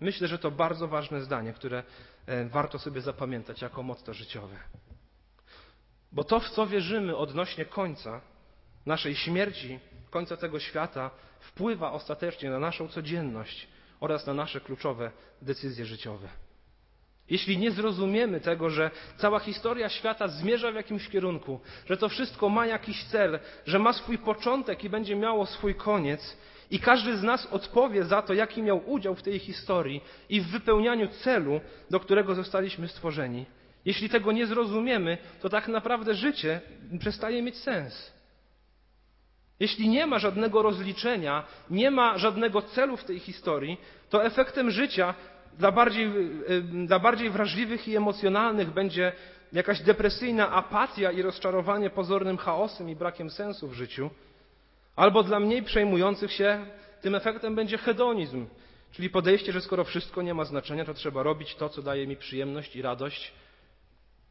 Myślę, 0.00 0.28
że 0.28 0.38
to 0.38 0.50
bardzo 0.50 0.88
ważne 0.88 1.22
zdanie, 1.22 1.52
które 1.52 1.82
e, 2.26 2.44
warto 2.44 2.78
sobie 2.78 3.00
zapamiętać 3.00 3.62
jako 3.62 3.82
motto 3.82 4.14
życiowe. 4.14 4.56
Bo 6.12 6.24
to, 6.24 6.40
w 6.40 6.50
co 6.50 6.66
wierzymy 6.66 7.16
odnośnie 7.16 7.64
końca 7.64 8.20
naszej 8.86 9.14
śmierci, 9.14 9.78
końca 10.10 10.36
tego 10.36 10.60
świata, 10.60 11.10
wpływa 11.40 11.92
ostatecznie 11.92 12.50
na 12.50 12.58
naszą 12.58 12.88
codzienność 12.88 13.68
oraz 14.00 14.26
na 14.26 14.34
nasze 14.34 14.60
kluczowe 14.60 15.10
decyzje 15.42 15.86
życiowe. 15.86 16.28
Jeśli 17.30 17.58
nie 17.58 17.70
zrozumiemy 17.70 18.40
tego, 18.40 18.70
że 18.70 18.90
cała 19.16 19.38
historia 19.38 19.88
świata 19.88 20.28
zmierza 20.28 20.72
w 20.72 20.74
jakimś 20.74 21.08
kierunku, 21.08 21.60
że 21.86 21.96
to 21.96 22.08
wszystko 22.08 22.48
ma 22.48 22.66
jakiś 22.66 23.04
cel, 23.04 23.38
że 23.66 23.78
ma 23.78 23.92
swój 23.92 24.18
początek 24.18 24.84
i 24.84 24.90
będzie 24.90 25.16
miało 25.16 25.46
swój 25.46 25.74
koniec, 25.74 26.36
i 26.70 26.80
każdy 26.80 27.16
z 27.16 27.22
nas 27.22 27.46
odpowie 27.46 28.04
za 28.04 28.22
to, 28.22 28.34
jaki 28.34 28.62
miał 28.62 28.90
udział 28.90 29.14
w 29.14 29.22
tej 29.22 29.38
historii 29.38 30.00
i 30.28 30.40
w 30.40 30.46
wypełnianiu 30.46 31.08
celu, 31.08 31.60
do 31.90 32.00
którego 32.00 32.34
zostaliśmy 32.34 32.88
stworzeni. 32.88 33.46
Jeśli 33.84 34.08
tego 34.08 34.32
nie 34.32 34.46
zrozumiemy, 34.46 35.18
to 35.40 35.48
tak 35.48 35.68
naprawdę 35.68 36.14
życie 36.14 36.60
przestaje 37.00 37.42
mieć 37.42 37.56
sens. 37.56 38.15
Jeśli 39.60 39.88
nie 39.88 40.06
ma 40.06 40.18
żadnego 40.18 40.62
rozliczenia, 40.62 41.44
nie 41.70 41.90
ma 41.90 42.18
żadnego 42.18 42.62
celu 42.62 42.96
w 42.96 43.04
tej 43.04 43.18
historii, 43.18 43.80
to 44.10 44.24
efektem 44.24 44.70
życia 44.70 45.14
dla 45.58 45.72
bardziej, 45.72 46.10
dla 46.86 46.98
bardziej 46.98 47.30
wrażliwych 47.30 47.88
i 47.88 47.96
emocjonalnych 47.96 48.70
będzie 48.70 49.12
jakaś 49.52 49.80
depresyjna 49.80 50.50
apatia 50.50 51.12
i 51.12 51.22
rozczarowanie 51.22 51.90
pozornym 51.90 52.36
chaosem 52.36 52.90
i 52.90 52.96
brakiem 52.96 53.30
sensu 53.30 53.68
w 53.68 53.72
życiu. 53.72 54.10
Albo 54.96 55.22
dla 55.22 55.40
mniej 55.40 55.62
przejmujących 55.62 56.32
się 56.32 56.66
tym 57.00 57.14
efektem 57.14 57.54
będzie 57.54 57.78
hedonizm, 57.78 58.46
czyli 58.92 59.10
podejście, 59.10 59.52
że 59.52 59.60
skoro 59.60 59.84
wszystko 59.84 60.22
nie 60.22 60.34
ma 60.34 60.44
znaczenia, 60.44 60.84
to 60.84 60.94
trzeba 60.94 61.22
robić 61.22 61.54
to, 61.54 61.68
co 61.68 61.82
daje 61.82 62.06
mi 62.06 62.16
przyjemność 62.16 62.76
i 62.76 62.82
radość 62.82 63.32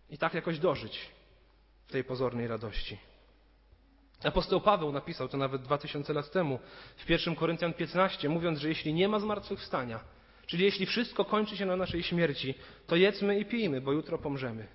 i 0.09 0.17
tak 0.17 0.33
jakoś 0.33 0.59
dożyć 0.59 0.99
w 1.87 1.91
tej 1.91 2.03
pozornej 2.03 2.47
radości. 2.47 2.97
Apostoł 4.23 4.61
Paweł 4.61 4.91
napisał 4.91 5.27
to 5.27 5.37
nawet 5.37 5.61
dwa 5.61 5.77
tysiące 5.77 6.13
lat 6.13 6.31
temu 6.31 6.59
w 6.97 7.09
1 7.09 7.35
Koryntian 7.35 7.73
15, 7.73 8.29
mówiąc, 8.29 8.59
że 8.59 8.69
jeśli 8.69 8.93
nie 8.93 9.07
ma 9.07 9.19
zmartwychwstania, 9.19 9.99
czyli 10.45 10.63
jeśli 10.63 10.85
wszystko 10.85 11.25
kończy 11.25 11.57
się 11.57 11.65
na 11.65 11.75
naszej 11.75 12.03
śmierci, 12.03 12.53
to 12.87 12.95
jedzmy 12.95 13.39
i 13.39 13.45
pijmy, 13.45 13.81
bo 13.81 13.91
jutro 13.91 14.17
pomrzemy. 14.17 14.67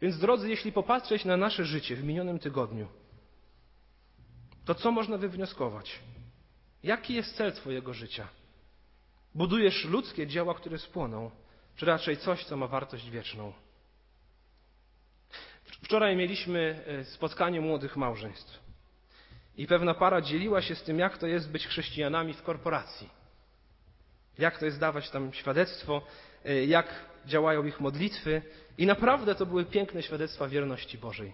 Więc 0.00 0.18
drodzy, 0.18 0.50
jeśli 0.50 0.72
popatrzeć 0.72 1.24
na 1.24 1.36
nasze 1.36 1.64
życie 1.64 1.96
w 1.96 2.04
minionym 2.04 2.38
tygodniu, 2.38 2.88
to 4.64 4.74
co 4.74 4.90
można 4.90 5.18
wywnioskować? 5.18 5.98
Jaki 6.82 7.14
jest 7.14 7.36
cel 7.36 7.52
Twojego 7.52 7.94
życia? 7.94 8.28
Budujesz 9.34 9.84
ludzkie 9.84 10.26
dzieła, 10.26 10.54
które 10.54 10.78
spłoną, 10.78 11.30
czy 11.76 11.86
raczej 11.86 12.16
coś, 12.16 12.44
co 12.44 12.56
ma 12.56 12.66
wartość 12.66 13.10
wieczną? 13.10 13.52
Wczoraj 15.82 16.16
mieliśmy 16.16 16.84
e, 16.86 17.04
spotkanie 17.04 17.60
młodych 17.60 17.96
małżeństw 17.96 18.62
i 19.56 19.66
pewna 19.66 19.94
para 19.94 20.20
dzieliła 20.20 20.62
się 20.62 20.74
z 20.74 20.82
tym, 20.82 20.98
jak 20.98 21.18
to 21.18 21.26
jest 21.26 21.50
być 21.50 21.66
chrześcijanami 21.66 22.34
w 22.34 22.42
korporacji. 22.42 23.08
Jak 24.38 24.58
to 24.58 24.64
jest 24.64 24.78
dawać 24.78 25.10
tam 25.10 25.32
świadectwo, 25.32 26.02
e, 26.44 26.64
jak 26.64 26.86
działają 27.26 27.66
ich 27.66 27.80
modlitwy. 27.80 28.42
I 28.78 28.86
naprawdę 28.86 29.34
to 29.34 29.46
były 29.46 29.64
piękne 29.64 30.02
świadectwa 30.02 30.48
wierności 30.48 30.98
Bożej. 30.98 31.32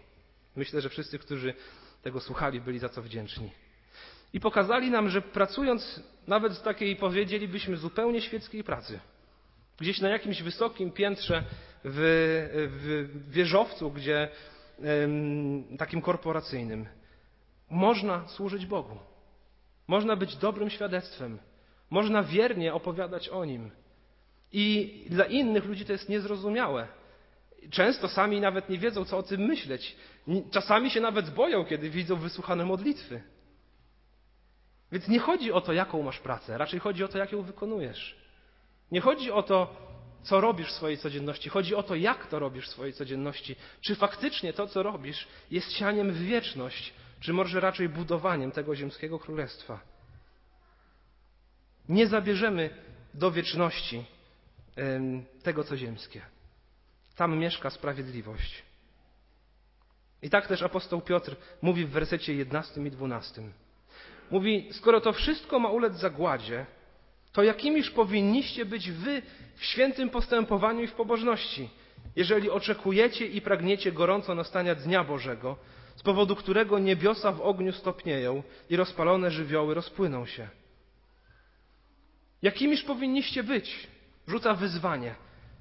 Myślę, 0.56 0.80
że 0.80 0.88
wszyscy, 0.88 1.18
którzy 1.18 1.54
tego 2.02 2.20
słuchali, 2.20 2.60
byli 2.60 2.78
za 2.78 2.88
to 2.88 3.02
wdzięczni. 3.02 3.50
I 4.32 4.40
pokazali 4.40 4.90
nam, 4.90 5.08
że 5.08 5.22
pracując 5.22 6.02
nawet 6.26 6.52
z 6.52 6.62
takiej, 6.62 6.96
powiedzielibyśmy, 6.96 7.76
zupełnie 7.76 8.20
świeckiej 8.20 8.64
pracy, 8.64 9.00
gdzieś 9.78 10.00
na 10.00 10.08
jakimś 10.08 10.42
wysokim 10.42 10.92
piętrze 10.92 11.44
w, 11.84 12.68
w 12.72 13.30
wieżowcu, 13.30 13.90
gdzie 13.90 14.28
takim 15.78 16.00
korporacyjnym, 16.00 16.86
można 17.70 18.28
służyć 18.28 18.66
Bogu. 18.66 18.98
Można 19.88 20.16
być 20.16 20.36
dobrym 20.36 20.70
świadectwem. 20.70 21.38
Można 21.90 22.22
wiernie 22.22 22.74
opowiadać 22.74 23.28
o 23.28 23.44
Nim. 23.44 23.70
I 24.52 25.04
dla 25.10 25.24
innych 25.24 25.64
ludzi 25.64 25.84
to 25.84 25.92
jest 25.92 26.08
niezrozumiałe. 26.08 26.88
Często 27.70 28.08
sami 28.08 28.40
nawet 28.40 28.68
nie 28.68 28.78
wiedzą, 28.78 29.04
co 29.04 29.18
o 29.18 29.22
tym 29.22 29.40
myśleć. 29.40 29.96
Czasami 30.50 30.90
się 30.90 31.00
nawet 31.00 31.30
boją, 31.30 31.64
kiedy 31.64 31.90
widzą 31.90 32.16
wysłuchane 32.16 32.64
modlitwy. 32.64 33.22
Więc 34.92 35.08
nie 35.08 35.18
chodzi 35.18 35.52
o 35.52 35.60
to, 35.60 35.72
jaką 35.72 36.02
masz 36.02 36.18
pracę, 36.18 36.58
raczej 36.58 36.80
chodzi 36.80 37.04
o 37.04 37.08
to, 37.08 37.18
jak 37.18 37.32
ją 37.32 37.42
wykonujesz. 37.42 38.16
Nie 38.92 39.00
chodzi 39.00 39.32
o 39.32 39.42
to, 39.42 39.76
co 40.28 40.40
robisz 40.40 40.68
w 40.68 40.72
swojej 40.72 40.98
codzienności. 40.98 41.48
Chodzi 41.48 41.74
o 41.74 41.82
to, 41.82 41.94
jak 41.94 42.26
to 42.26 42.38
robisz 42.38 42.66
w 42.66 42.70
swojej 42.70 42.92
codzienności. 42.92 43.56
Czy 43.80 43.94
faktycznie 43.94 44.52
to, 44.52 44.66
co 44.66 44.82
robisz, 44.82 45.28
jest 45.50 45.72
sianiem 45.72 46.12
w 46.12 46.18
wieczność, 46.18 46.92
czy 47.20 47.32
może 47.32 47.60
raczej 47.60 47.88
budowaniem 47.88 48.50
tego 48.50 48.76
ziemskiego 48.76 49.18
królestwa. 49.18 49.80
Nie 51.88 52.06
zabierzemy 52.06 52.70
do 53.14 53.30
wieczności 53.30 54.04
tego, 55.42 55.64
co 55.64 55.76
ziemskie. 55.76 56.22
Tam 57.16 57.38
mieszka 57.38 57.70
sprawiedliwość. 57.70 58.62
I 60.22 60.30
tak 60.30 60.46
też 60.46 60.62
apostoł 60.62 61.00
Piotr 61.00 61.36
mówi 61.62 61.84
w 61.84 61.90
wersecie 61.90 62.34
11 62.34 62.80
i 62.80 62.90
12. 62.90 63.42
Mówi, 64.30 64.68
skoro 64.72 65.00
to 65.00 65.12
wszystko 65.12 65.58
ma 65.58 65.68
ulec 65.68 65.94
zagładzie, 65.94 66.66
to 67.38 67.42
jakimiż 67.42 67.90
powinniście 67.90 68.64
być 68.64 68.90
wy 68.90 69.22
w 69.56 69.64
świętym 69.64 70.10
postępowaniu 70.10 70.82
i 70.82 70.86
w 70.86 70.92
pobożności, 70.92 71.68
jeżeli 72.16 72.50
oczekujecie 72.50 73.26
i 73.26 73.40
pragniecie 73.40 73.92
gorąco 73.92 74.34
nastania 74.34 74.74
Dnia 74.74 75.04
Bożego, 75.04 75.56
z 75.96 76.02
powodu 76.02 76.36
którego 76.36 76.78
niebiosa 76.78 77.32
w 77.32 77.40
ogniu 77.40 77.72
stopnieją 77.72 78.42
i 78.70 78.76
rozpalone 78.76 79.30
żywioły 79.30 79.74
rozpłyną 79.74 80.26
się. 80.26 80.48
Jakimiż 82.42 82.82
powinniście 82.82 83.42
być? 83.42 83.88
Rzuca 84.28 84.54
wyzwanie 84.54 85.14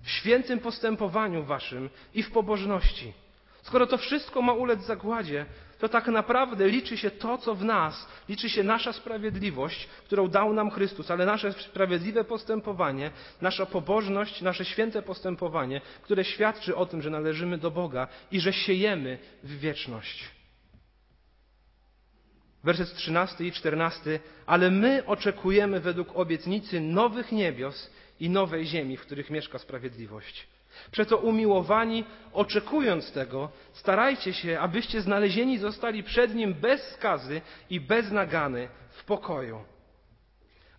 w 0.03 0.09
świętym 0.09 0.59
postępowaniu 0.59 1.43
waszym 1.43 1.89
i 2.13 2.23
w 2.23 2.31
pobożności. 2.31 3.13
Skoro 3.61 3.87
to 3.87 3.97
wszystko 3.97 4.41
ma 4.41 4.53
ulec 4.53 4.85
zagładzie, 4.85 5.45
to 5.79 5.89
tak 5.89 6.07
naprawdę 6.07 6.67
liczy 6.67 6.97
się 6.97 7.11
to, 7.11 7.37
co 7.37 7.55
w 7.55 7.63
nas, 7.63 8.07
liczy 8.29 8.49
się 8.49 8.63
nasza 8.63 8.93
sprawiedliwość, 8.93 9.87
którą 10.05 10.27
dał 10.27 10.53
nam 10.53 10.71
Chrystus, 10.71 11.11
ale 11.11 11.25
nasze 11.25 11.53
sprawiedliwe 11.53 12.23
postępowanie, 12.23 13.11
nasza 13.41 13.65
pobożność, 13.65 14.41
nasze 14.41 14.65
święte 14.65 15.01
postępowanie, 15.01 15.81
które 16.01 16.23
świadczy 16.23 16.75
o 16.75 16.85
tym, 16.85 17.01
że 17.01 17.09
należymy 17.09 17.57
do 17.57 17.71
Boga 17.71 18.07
i 18.31 18.39
że 18.39 18.53
siejemy 18.53 19.17
w 19.43 19.59
wieczność. 19.59 20.37
Werset 22.63 22.93
13 22.93 23.45
i 23.45 23.51
14. 23.51 24.19
Ale 24.45 24.71
my 24.71 25.05
oczekujemy 25.05 25.79
według 25.79 26.07
obietnicy 26.15 26.81
nowych 26.81 27.31
niebios 27.31 27.89
i 28.19 28.29
nowej 28.29 28.65
ziemi, 28.65 28.97
w 28.97 29.01
których 29.01 29.29
mieszka 29.29 29.59
sprawiedliwość. 29.59 30.47
Przeto 30.91 31.17
umiłowani, 31.17 32.03
oczekując 32.33 33.11
tego, 33.11 33.49
starajcie 33.73 34.33
się, 34.33 34.59
abyście 34.59 35.01
znalezieni 35.01 35.57
zostali 35.57 36.03
przed 36.03 36.35
Nim 36.35 36.53
bez 36.53 36.81
skazy 36.83 37.41
i 37.69 37.79
bez 37.79 38.11
nagany 38.11 38.67
w 38.89 39.03
pokoju. 39.05 39.59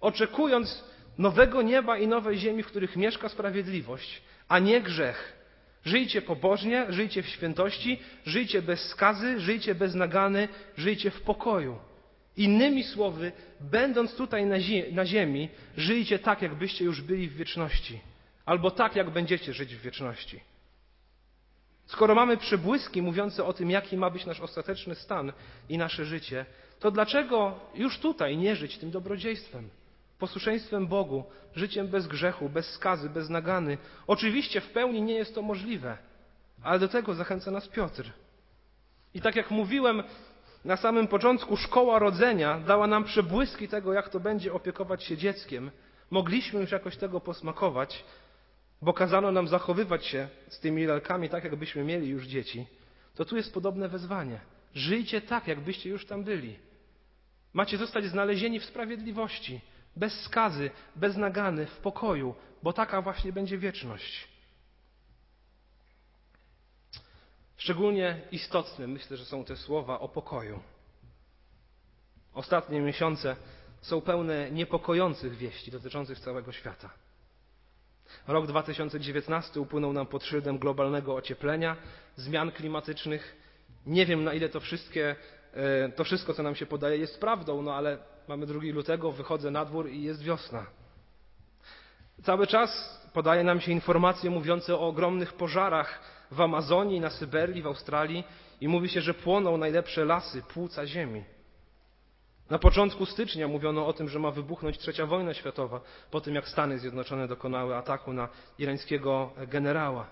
Oczekując 0.01 0.85
nowego 1.19 1.63
nieba 1.63 1.99
i 1.99 2.07
nowej 2.07 2.39
ziemi, 2.39 2.63
w 2.63 2.67
których 2.67 2.97
mieszka 2.97 3.29
sprawiedliwość, 3.29 4.23
a 4.49 4.59
nie 4.59 4.81
grzech. 4.81 5.39
Żyjcie 5.85 6.23
pobożnie, 6.23 6.87
żyjcie 6.89 7.23
w 7.23 7.29
świętości, 7.29 7.99
żyjcie 8.27 8.63
bez 8.63 8.89
skazy, 8.89 9.41
żyjcie 9.41 9.75
bez 9.75 9.95
nagany, 9.95 10.49
żyjcie 10.77 11.11
w 11.11 11.21
pokoju. 11.21 11.79
Innymi 12.37 12.85
słowy, 12.85 13.33
będąc 13.61 14.15
tutaj 14.15 14.47
na, 14.47 14.61
zi 14.61 14.85
na 14.93 15.07
ziemi, 15.07 15.49
żyjcie 15.77 16.19
tak, 16.19 16.43
jakbyście 16.43 16.85
już 16.85 17.03
byli 17.03 17.29
w 17.29 17.37
wieczności 17.37 18.01
albo 18.49 18.71
tak, 18.71 18.97
jak 18.97 19.11
będziecie 19.11 19.53
żyć 19.53 19.77
w 19.77 19.81
wieczności. 19.81 20.41
Skoro 21.87 22.15
mamy 22.15 22.37
przebłyski 22.37 23.03
mówiące 23.03 23.45
o 23.45 23.53
tym, 23.53 23.71
jaki 23.71 23.97
ma 23.97 24.11
być 24.11 24.27
nasz 24.27 24.41
ostateczny 24.41 24.95
stan 24.95 25.33
i 25.69 25.79
nasze 25.79 26.05
życie, 26.05 26.47
to 26.81 26.91
dlaczego 26.91 27.61
już 27.75 27.99
tutaj 27.99 28.37
nie 28.37 28.57
żyć 28.57 28.79
tym 28.79 28.91
dobrodziejstwem, 28.91 29.69
posłuszeństwem 30.19 30.87
Bogu, 30.87 31.25
życiem 31.55 31.89
bez 31.89 32.07
grzechu, 32.07 32.49
bez 32.49 32.71
skazy, 32.71 33.11
bez 33.11 33.29
nagany? 33.29 33.79
Oczywiście 34.07 34.61
w 34.61 34.71
pełni 34.71 35.03
nie 35.03 35.15
jest 35.15 35.35
to 35.35 35.43
możliwe, 35.43 35.99
ale 36.63 36.79
do 36.79 36.89
tego 36.89 37.15
zachęca 37.15 37.51
nas 37.51 37.69
Piotr. 37.69 38.13
I 39.15 39.21
tak 39.21 39.37
jak 39.37 39.51
mówiłem 39.51 40.03
na 40.65 40.77
samym 40.77 41.07
początku, 41.07 41.57
szkoła 41.57 41.99
rodzenia 41.99 42.61
dała 42.61 42.87
nam 42.87 43.05
przebłyski 43.05 43.69
tego, 43.69 43.93
jak 43.93 44.09
to 44.09 44.21
będzie 44.21 44.53
opiekować 44.53 45.05
się 45.05 45.17
dzieckiem. 45.17 45.71
Mogliśmy 46.11 46.61
już 46.61 46.71
jakoś 46.71 46.97
tego 46.97 47.21
posmakować, 47.21 48.05
bo 48.83 48.93
kazano 48.93 49.33
nam 49.33 49.49
zachowywać 49.49 50.07
się 50.07 50.29
z 50.49 50.61
tymi 50.61 50.87
lalkami 50.87 51.29
tak, 51.29 51.45
jakbyśmy 51.45 51.85
mieli 51.85 52.09
już 52.09 52.27
dzieci, 52.27 52.67
to 53.15 53.25
tu 53.25 53.37
jest 53.37 53.55
podobne 53.55 53.89
wezwanie. 53.89 54.41
Żyjcie 54.75 55.21
tak, 55.21 55.47
jakbyście 55.47 55.91
już 55.91 56.07
tam 56.07 56.25
byli. 56.25 56.59
Macie 57.53 57.79
zostać 57.79 58.05
znalezieni 58.05 58.61
w 58.61 58.65
sprawiedliwości, 58.65 59.61
bez 59.97 60.21
skazy, 60.21 60.71
bez 60.97 61.17
nagany, 61.17 61.67
w 61.67 61.77
pokoju, 61.77 62.35
bo 62.63 62.73
taka 62.73 63.03
właśnie 63.03 63.33
będzie 63.33 63.59
wieczność. 63.59 64.29
Szczególnie 67.57 68.21
istotne 68.33 68.87
myślę, 68.87 69.17
że 69.17 69.25
są 69.25 69.45
te 69.45 69.57
słowa 69.57 70.01
o 70.01 70.09
pokoju. 70.09 70.63
Ostatnie 72.35 72.81
miesiące 72.81 73.37
są 73.81 74.01
pełne 74.01 74.51
niepokojących 74.51 75.37
wieści 75.37 75.71
dotyczących 75.71 76.21
całego 76.21 76.53
świata. 76.53 76.91
Rok 78.29 78.47
2019 78.47 79.61
upłynął 79.61 79.93
nam 79.93 80.07
pod 80.07 80.25
szyldem 80.25 80.59
globalnego 80.59 81.15
ocieplenia, 81.15 81.77
zmian 82.17 82.53
klimatycznych. 82.53 83.37
Nie 83.87 84.07
wiem, 84.07 84.25
na 84.25 84.35
ile 84.35 84.49
to, 84.49 84.61
wszystkie, 84.61 85.17
e, 85.55 85.89
to 85.89 86.05
wszystko, 86.05 86.35
co 86.35 86.43
nam 86.43 86.55
się 86.55 86.67
podaje, 86.67 86.97
jest 86.99 87.21
prawdą, 87.21 87.63
no 87.63 87.75
ale 87.75 87.99
mamy 88.29 88.47
2 88.47 88.61
lutego, 88.73 89.13
wychodzę 89.13 89.51
na 89.51 89.65
dwór 89.65 89.91
i 89.91 90.03
jest 90.03 90.23
wiosna. 90.23 90.67
Cały 92.23 92.47
czas 92.47 93.01
podaje 93.13 93.45
nam 93.45 93.61
się 93.61 93.73
informacje 93.73 94.31
mówiące 94.31 94.75
o 94.75 94.81
ogromnych 94.81 95.33
pożarach 95.33 96.01
w 96.31 96.41
Amazonii, 96.41 97.01
na 97.01 97.11
Syberii, 97.11 97.63
w 97.63 97.67
Australii 97.67 98.25
i 98.61 98.69
mówi 98.69 98.89
się, 98.89 99.01
że 99.01 99.15
płoną 99.15 99.57
najlepsze 99.57 100.05
lasy, 100.05 100.43
płuca 100.43 100.87
ziemi. 100.87 101.25
Na 102.51 102.59
początku 102.59 103.07
stycznia 103.07 103.49
mówiono 103.49 103.87
o 103.87 103.93
tym, 103.93 104.09
że 104.09 104.19
ma 104.19 104.31
wybuchnąć 104.31 104.79
trzecia 104.79 105.07
wojna 105.07 105.35
światowa, 105.35 105.81
po 106.11 106.21
tym 106.21 106.35
jak 106.35 106.49
Stany 106.49 106.79
Zjednoczone 106.79 107.29
dokonały 107.29 107.77
ataku 107.77 108.13
na 108.13 108.29
irańskiego 108.59 109.31
generała. 109.47 110.07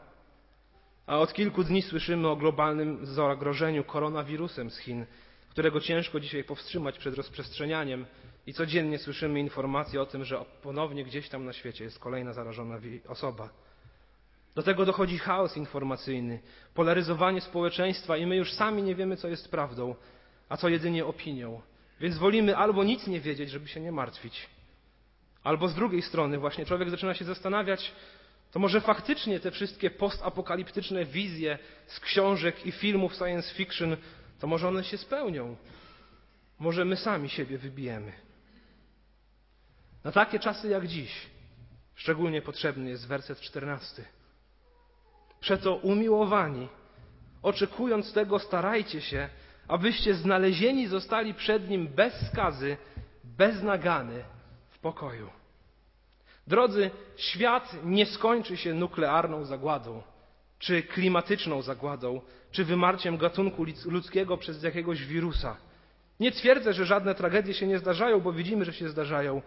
A 1.07 1.18
od 1.18 1.33
kilku 1.33 1.64
dni 1.64 1.83
słyszymy 1.83 2.29
o 2.29 2.37
globalnym 2.37 3.07
zagrożeniu 3.07 3.85
koronawirusem 3.85 4.70
z 4.70 4.79
Chin, 4.79 5.07
którego 5.51 5.81
ciężko 5.81 6.20
dzisiaj 6.20 6.44
powstrzymać 6.44 6.99
przed 6.99 7.14
rozprzestrzenianiem 7.14 8.07
i 8.46 8.53
codziennie 8.53 8.99
słyszymy 8.99 9.40
informacje 9.40 10.01
o 10.03 10.07
tym, 10.07 10.25
że 10.25 10.44
ponownie 10.62 11.05
gdzieś 11.05 11.29
tam 11.29 11.44
na 11.44 11.53
świecie 11.53 11.85
jest 11.85 11.99
kolejna 11.99 12.33
zarażona 12.33 12.79
osoba. 13.09 13.49
Do 14.55 14.62
tego 14.62 14.87
dochodzi 14.87 15.18
chaos 15.18 15.57
informacyjny, 15.57 16.40
polaryzowanie 16.75 17.40
społeczeństwa 17.40 18.16
i 18.16 18.27
my 18.27 18.37
już 18.37 18.53
sami 18.53 18.83
nie 18.83 18.94
wiemy, 18.94 19.16
co 19.16 19.29
jest 19.29 19.51
prawdą, 19.51 19.94
a 20.49 20.57
co 20.57 20.68
jedynie 20.68 21.07
opinią. 21.07 21.61
Więc 22.00 22.18
wolimy 22.18 22.56
albo 22.56 22.85
nic 22.85 23.06
nie 23.06 23.20
wiedzieć, 23.20 23.50
żeby 23.50 23.68
się 23.68 23.80
nie 23.80 23.92
martwić, 23.92 24.46
albo 25.42 25.68
z 25.68 25.74
drugiej 25.74 26.02
strony 26.02 26.38
właśnie 26.38 26.66
człowiek 26.66 26.90
zaczyna 26.90 27.14
się 27.14 27.24
zastanawiać, 27.24 27.92
to 28.52 28.59
może 28.59 28.80
faktycznie 28.80 29.40
te 29.40 29.50
wszystkie 29.50 29.90
postapokaliptyczne 29.90 31.04
wizje 31.04 31.59
z 31.87 32.00
książek 32.00 32.66
i 32.66 32.72
filmów 32.72 33.14
science 33.14 33.54
fiction, 33.54 33.96
to 34.40 34.46
może 34.46 34.68
one 34.68 34.85
się 34.85 34.98
spełnią. 34.98 35.56
Może 36.59 36.85
my 36.85 36.96
sami 36.96 37.28
siebie 37.28 37.59
wybijemy. 37.59 38.12
Na 40.04 40.12
takie 40.12 40.38
czasy 40.38 40.68
jak 40.68 40.87
dziś 40.87 41.26
szczególnie 41.94 42.42
potrzebny 42.42 42.90
jest 42.90 43.06
werset 43.06 43.40
czternasty. 43.40 44.04
Przeto 45.40 45.74
umiłowani, 45.74 46.68
oczekując 47.42 48.12
tego, 48.12 48.38
starajcie 48.38 49.00
się, 49.00 49.28
abyście 49.68 50.14
znalezieni 50.14 50.87
zostali 50.87 51.35
przed 51.35 51.68
Nim 51.68 51.88
bez 51.88 52.26
skazy, 52.26 52.76
bez 53.24 53.62
nagany, 53.62 54.24
w 54.70 54.79
pokoju. 54.79 55.31
Drodzy, 56.46 56.90
świat 57.16 57.76
nie 57.85 58.07
skończy 58.07 58.57
się 58.57 58.74
nuklearną 58.74 59.44
zagładą, 59.44 60.02
czy 60.59 60.83
klimatyczną 60.83 61.62
zagładą, 61.62 62.20
czy 62.50 62.64
wymarciem 62.64 63.16
gatunku 63.16 63.64
ludzkiego 63.85 64.37
przez 64.37 64.62
jakiegoś 64.62 65.05
wirusa. 65.05 65.57
Nie 66.20 66.33
twierdzę, 66.33 66.72
że 66.72 66.87
żadne 66.87 67.14
tragedie 67.14 67.55
się 67.55 67.66
nie 67.66 67.79
zdarzają, 67.79 68.20
bo 68.20 68.33
widzimy, 68.33 68.64
że 68.64 68.72
się 68.72 68.88
zdarzają, 68.88 69.42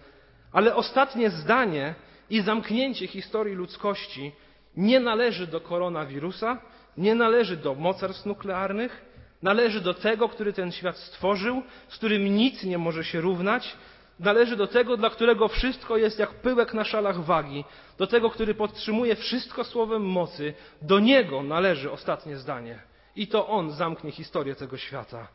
ale 0.52 0.76
ostatnie 0.76 1.30
zdanie 1.30 1.96
i 2.30 2.42
zamknięcie 2.42 3.08
historii 3.08 3.56
ludzkości 3.56 4.32
nie 4.78 5.00
należy 5.00 5.48
do 5.48 5.62
koronawirusa, 5.62 6.62
nie 6.98 7.16
należy 7.16 7.58
do 7.58 7.76
mocarstw 7.76 8.26
nuklearnych, 8.26 9.09
Należy 9.42 9.82
do 9.82 9.94
tego, 9.94 10.30
który 10.30 10.54
ten 10.54 10.72
świat 10.72 10.98
stworzył, 10.98 11.64
z 11.90 11.96
którym 11.96 12.36
nic 12.36 12.64
nie 12.64 12.78
może 12.78 13.04
się 13.04 13.22
równać. 13.22 13.76
Należy 14.20 14.56
do 14.56 14.68
tego, 14.68 14.98
dla 14.98 15.10
którego 15.10 15.48
wszystko 15.48 15.98
jest 15.98 16.20
jak 16.20 16.34
pyłek 16.34 16.74
na 16.74 16.84
szalach 16.84 17.24
wagi. 17.24 17.66
Do 17.98 18.08
tego, 18.08 18.30
który 18.30 18.54
podtrzymuje 18.54 19.16
wszystko 19.16 19.64
słowem 19.64 20.06
mocy. 20.06 20.54
Do 20.82 21.00
niego 21.00 21.44
należy 21.44 21.92
ostatnie 21.92 22.38
zdanie. 22.38 22.80
I 23.16 23.28
to 23.28 23.48
on 23.48 23.72
zamknie 23.72 24.12
historię 24.12 24.56
tego 24.56 24.78
świata. 24.78 25.28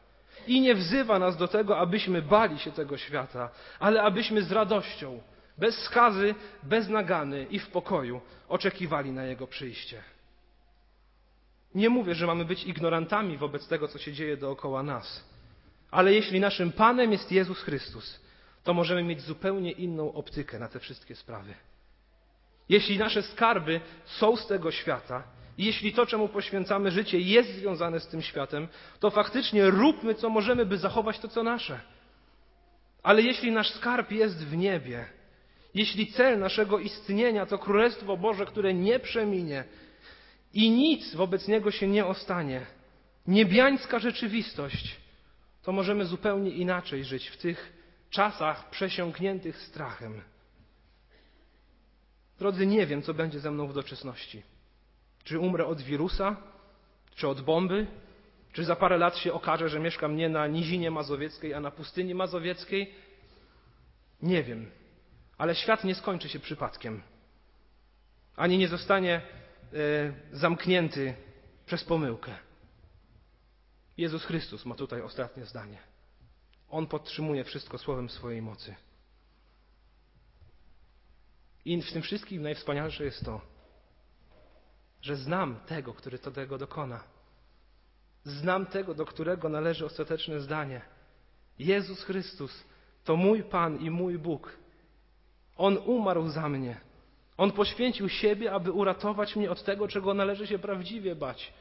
I 0.47 0.61
nie 0.61 0.75
wzywa 0.75 1.19
nas 1.19 1.37
do 1.37 1.49
tego, 1.49 1.79
abyśmy 1.79 2.23
bali 2.23 2.59
się 2.59 2.73
tego 2.73 2.97
świata, 2.97 3.51
ale 3.81 4.03
abyśmy 4.03 4.43
z 4.43 4.53
radością 4.53 5.21
bez 5.59 5.79
skazy, 5.79 6.35
bez 6.62 6.88
nagany 6.88 7.47
i 7.51 7.59
w 7.59 7.69
pokoju 7.71 8.21
oczekiwali 8.49 9.12
na 9.12 9.25
Jego 9.25 9.47
przyjście. 9.47 10.03
Nie 11.75 11.89
mówię, 11.91 12.15
że 12.15 12.27
mamy 12.27 12.45
być 12.45 12.65
ignorantami 12.65 13.39
wobec 13.39 13.69
tego, 13.69 13.89
co 13.89 13.99
się 13.99 14.13
dzieje 14.13 14.37
dookoła 14.37 14.83
nas, 14.83 15.25
ale 15.91 16.13
jeśli 16.13 16.41
naszym 16.41 16.73
Panem 16.73 17.13
jest 17.13 17.33
Jezus 17.33 17.61
Chrystus, 17.63 18.21
to 18.65 18.75
możemy 18.75 19.03
mieć 19.03 19.21
zupełnie 19.21 19.73
inną 19.73 20.13
optykę 20.13 20.59
na 20.59 20.69
te 20.69 20.81
wszystkie 20.81 21.15
sprawy. 21.15 21.55
Jeśli 22.69 22.99
nasze 22.99 23.23
skarby 23.23 23.81
są 24.05 24.37
z 24.37 24.47
tego 24.47 24.71
świata, 24.71 25.23
jeśli 25.59 25.93
to, 25.93 26.07
czemu 26.07 26.29
poświęcamy 26.29 26.91
życie, 26.91 27.21
jest 27.21 27.55
związane 27.55 28.01
z 28.01 28.09
tym 28.09 28.23
światem, 28.23 28.69
to 29.01 29.11
faktycznie 29.11 29.71
róbmy, 29.71 30.15
co 30.15 30.31
możemy, 30.31 30.67
by 30.67 30.79
zachować 30.79 31.19
to, 31.19 31.29
co 31.29 31.43
nasze. 31.43 31.81
Ale 33.03 33.23
jeśli 33.23 33.53
nasz 33.53 33.71
skarb 33.71 34.11
jest 34.11 34.45
w 34.45 34.57
niebie, 34.57 35.07
jeśli 35.75 36.07
cel 36.07 36.39
naszego 36.39 36.79
istnienia 36.79 37.47
to 37.47 37.59
Królestwo 37.59 38.17
Boże, 38.17 38.47
które 38.47 38.75
nie 38.75 39.01
przeminie 39.01 39.65
i 40.55 40.71
nic 40.71 41.14
wobec 41.14 41.49
niego 41.49 41.71
się 41.71 41.88
nie 41.88 42.07
ostanie, 42.07 42.67
niebiańska 43.27 43.99
rzeczywistość, 43.99 44.97
to 45.62 45.73
możemy 45.73 46.05
zupełnie 46.05 46.51
inaczej 46.51 47.05
żyć 47.05 47.29
w 47.29 47.37
tych 47.37 47.73
czasach 48.11 48.71
przesiąkniętych 48.71 49.57
strachem. 49.62 50.23
Drodzy, 52.38 52.67
nie 52.67 52.87
wiem, 52.87 53.03
co 53.03 53.14
będzie 53.14 53.40
ze 53.40 53.51
mną 53.51 53.67
w 53.67 53.75
doczesności. 53.75 54.43
Czy 55.25 55.38
umrę 55.38 55.67
od 55.67 55.81
wirusa, 55.81 56.37
czy 57.14 57.29
od 57.29 57.40
bomby, 57.40 57.87
czy 58.53 58.64
za 58.64 58.77
parę 58.77 58.99
lat 58.99 59.17
się 59.17 59.33
okaże, 59.33 59.69
że 59.69 59.81
mieszkam 59.81 60.17
nie 60.17 60.29
na 60.29 60.47
nizinie 60.47 60.90
mazowieckiej, 60.90 61.55
a 61.55 61.61
na 61.61 61.71
pustyni 61.71 62.14
mazowieckiej? 62.14 62.95
Nie 64.23 64.43
wiem. 64.43 64.71
Ale 65.38 65.55
świat 65.55 65.85
nie 65.85 65.95
skończy 65.95 66.29
się 66.29 66.38
przypadkiem. 66.38 67.03
Ani 68.37 68.59
nie 68.59 68.69
zostanie 68.69 69.21
zamknięty 70.33 71.15
przez 71.67 71.85
pomyłkę. 71.85 72.35
Jezus 73.97 74.25
Chrystus 74.25 74.65
ma 74.65 74.75
tutaj 74.75 75.03
ostatnie 75.03 75.45
zdanie. 75.45 75.79
On 76.71 76.87
podtrzymuje 76.87 77.45
wszystko 77.45 77.79
słowem 77.79 78.09
swojej 78.09 78.43
mocy. 78.43 78.75
I 81.65 81.83
w 81.83 81.93
tym 81.93 82.03
wszystkim 82.03 82.43
najwspanialsze 82.43 83.05
jest 83.05 83.25
to, 83.25 83.41
że 85.03 85.17
znam 85.17 85.61
tego, 85.61 85.95
który 85.95 86.19
to 86.19 86.31
tego 86.31 86.59
dokona. 86.59 87.05
Znam 88.25 88.67
tego, 88.67 88.95
do 88.95 89.07
którego 89.07 89.49
należy 89.49 89.87
ostateczne 89.87 90.41
zdanie. 90.41 90.83
Jezus 91.59 92.03
Chrystus 92.03 92.65
to 93.05 93.17
mój 93.17 93.43
Pan 93.43 93.81
i 93.81 93.91
mój 93.91 94.19
Bóg. 94.19 94.57
On 95.57 95.79
umarł 95.79 96.29
za 96.29 96.49
mnie. 96.49 96.81
On 97.37 97.53
poświęcił 97.53 98.09
siebie, 98.09 98.53
aby 98.53 98.73
uratować 98.73 99.37
mnie 99.37 99.51
od 99.51 99.64
tego, 99.64 99.88
czego 99.88 100.14
należy 100.14 100.47
się 100.47 100.59
prawdziwie 100.59 101.16
bać 101.16 101.53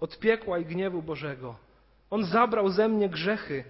od 0.00 0.18
piekła 0.18 0.58
i 0.58 0.64
gniewu 0.64 1.02
Bożego. 1.02 1.56
On 2.10 2.24
zabrał 2.24 2.68
ze 2.70 2.88
mnie 2.88 3.08
grzechy 3.08 3.64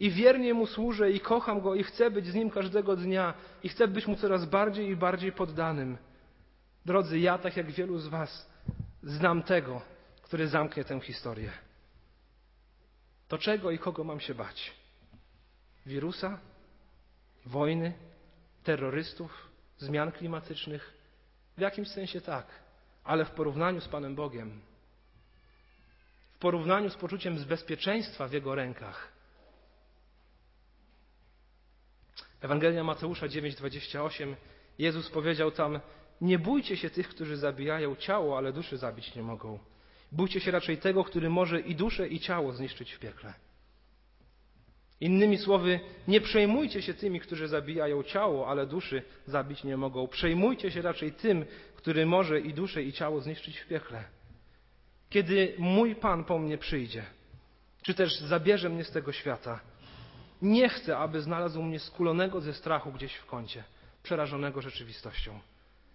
i 0.00 0.10
wiernie 0.10 0.54
mu 0.54 0.66
służę 0.66 1.10
i 1.10 1.20
kocham 1.20 1.60
go 1.60 1.74
i 1.74 1.82
chcę 1.82 2.10
być 2.10 2.26
z 2.26 2.34
nim 2.34 2.50
każdego 2.50 2.96
dnia 2.96 3.34
i 3.62 3.68
chcę 3.68 3.88
być 3.88 4.06
mu 4.06 4.16
coraz 4.16 4.44
bardziej 4.44 4.88
i 4.88 4.96
bardziej 4.96 5.32
poddanym. 5.32 5.98
Drodzy, 6.86 7.18
ja, 7.18 7.38
tak 7.38 7.56
jak 7.56 7.70
wielu 7.70 7.98
z 7.98 8.08
Was, 8.08 8.50
znam 9.02 9.42
tego, 9.42 9.82
który 10.22 10.48
zamknie 10.48 10.84
tę 10.84 11.00
historię. 11.00 11.50
To 13.28 13.38
czego 13.38 13.70
i 13.70 13.78
kogo 13.78 14.04
mam 14.04 14.20
się 14.20 14.34
bać? 14.34 14.72
Wirusa? 15.86 16.38
Wojny? 17.46 17.92
Terrorystów? 18.64 19.51
Zmian 19.82 20.12
klimatycznych? 20.12 20.94
W 21.56 21.60
jakimś 21.60 21.88
sensie 21.88 22.20
tak, 22.20 22.46
ale 23.04 23.24
w 23.24 23.30
porównaniu 23.30 23.80
z 23.80 23.88
Panem 23.88 24.14
Bogiem, 24.14 24.60
w 26.34 26.38
porównaniu 26.38 26.90
z 26.90 26.96
poczuciem 26.96 27.44
bezpieczeństwa 27.44 28.28
w 28.28 28.32
Jego 28.32 28.54
rękach, 28.54 29.12
Ewangelia 32.40 32.84
Mateusza 32.84 33.26
9:28 33.26 34.34
Jezus 34.78 35.10
powiedział 35.10 35.50
tam: 35.50 35.80
Nie 36.20 36.38
bójcie 36.38 36.76
się 36.76 36.90
tych, 36.90 37.08
którzy 37.08 37.36
zabijają 37.36 37.96
ciało, 37.96 38.38
ale 38.38 38.52
duszy 38.52 38.76
zabić 38.76 39.14
nie 39.14 39.22
mogą. 39.22 39.58
Bójcie 40.12 40.40
się 40.40 40.50
raczej 40.50 40.78
tego, 40.78 41.04
który 41.04 41.30
może 41.30 41.60
i 41.60 41.74
duszę, 41.74 42.08
i 42.08 42.20
ciało 42.20 42.52
zniszczyć 42.52 42.92
w 42.92 42.98
piekle. 42.98 43.34
Innymi 45.02 45.38
słowy, 45.38 45.80
nie 46.08 46.20
przejmujcie 46.20 46.82
się 46.82 46.94
tymi, 46.94 47.20
którzy 47.20 47.48
zabijają 47.48 48.02
ciało, 48.02 48.48
ale 48.48 48.66
duszy 48.66 49.02
zabić 49.26 49.64
nie 49.64 49.76
mogą. 49.76 50.08
Przejmujcie 50.08 50.70
się 50.70 50.82
raczej 50.82 51.12
tym, 51.12 51.44
który 51.76 52.06
może 52.06 52.40
i 52.40 52.54
duszę, 52.54 52.82
i 52.82 52.92
ciało 52.92 53.20
zniszczyć 53.20 53.58
w 53.58 53.66
piekle. 53.66 54.04
Kiedy 55.10 55.54
mój 55.58 55.94
Pan 55.94 56.24
po 56.24 56.38
mnie 56.38 56.58
przyjdzie, 56.58 57.02
czy 57.82 57.94
też 57.94 58.20
zabierze 58.20 58.68
mnie 58.68 58.84
z 58.84 58.90
tego 58.90 59.12
świata, 59.12 59.60
nie 60.42 60.68
chcę, 60.68 60.98
aby 60.98 61.22
znalazł 61.22 61.62
mnie 61.62 61.78
skulonego 61.78 62.40
ze 62.40 62.54
strachu 62.54 62.92
gdzieś 62.92 63.14
w 63.14 63.26
kącie, 63.26 63.64
przerażonego 64.02 64.62
rzeczywistością. 64.62 65.40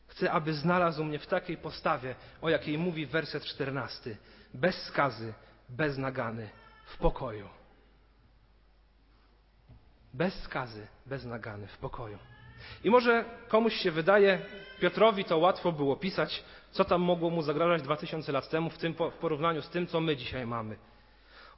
Chcę, 0.08 0.32
aby 0.32 0.54
znalazł 0.54 1.04
mnie 1.04 1.20
w 1.20 1.28
takiej 1.28 1.58
postawie, 1.58 2.16
o 2.42 2.50
jakiej 2.50 2.78
mówi 2.78 3.06
werset 3.06 3.46
czternasty. 3.46 4.18
Bez 4.54 4.84
skazy, 4.84 5.34
bez 5.70 5.98
nagany, 5.98 6.50
w 6.86 6.98
pokoju. 6.98 7.48
Bez 10.14 10.44
skazy, 10.44 10.88
bez 11.06 11.26
nagany, 11.26 11.68
w 11.68 11.78
pokoju. 11.78 12.18
I 12.84 12.90
może 12.90 13.26
komuś 13.48 13.74
się 13.74 13.92
wydaje, 13.92 14.40
Piotrowi 14.80 15.26
to 15.26 15.38
łatwo 15.38 15.72
było 15.72 15.96
pisać, 15.96 16.44
co 16.72 16.86
tam 16.86 17.02
mogło 17.02 17.30
mu 17.30 17.42
zagrażać 17.42 17.82
dwa 17.82 17.96
tysiące 17.96 18.32
lat 18.32 18.50
temu 18.50 18.70
w, 18.70 18.78
tym, 18.78 18.94
w 18.94 19.18
porównaniu 19.20 19.62
z 19.62 19.70
tym, 19.70 19.88
co 19.88 20.02
my 20.02 20.16
dzisiaj 20.16 20.46
mamy. 20.46 20.76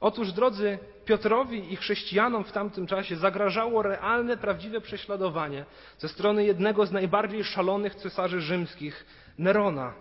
Otóż, 0.00 0.32
drodzy, 0.32 0.78
Piotrowi 1.04 1.72
i 1.72 1.76
chrześcijanom 1.76 2.44
w 2.44 2.52
tamtym 2.52 2.86
czasie 2.86 3.16
zagrażało 3.16 3.82
realne, 3.82 4.36
prawdziwe 4.36 4.80
prześladowanie 4.80 5.64
ze 5.98 6.08
strony 6.08 6.44
jednego 6.44 6.86
z 6.86 6.92
najbardziej 6.92 7.44
szalonych 7.44 7.94
cesarzy 7.94 8.40
rzymskich, 8.40 9.06
Nerona, 9.38 9.94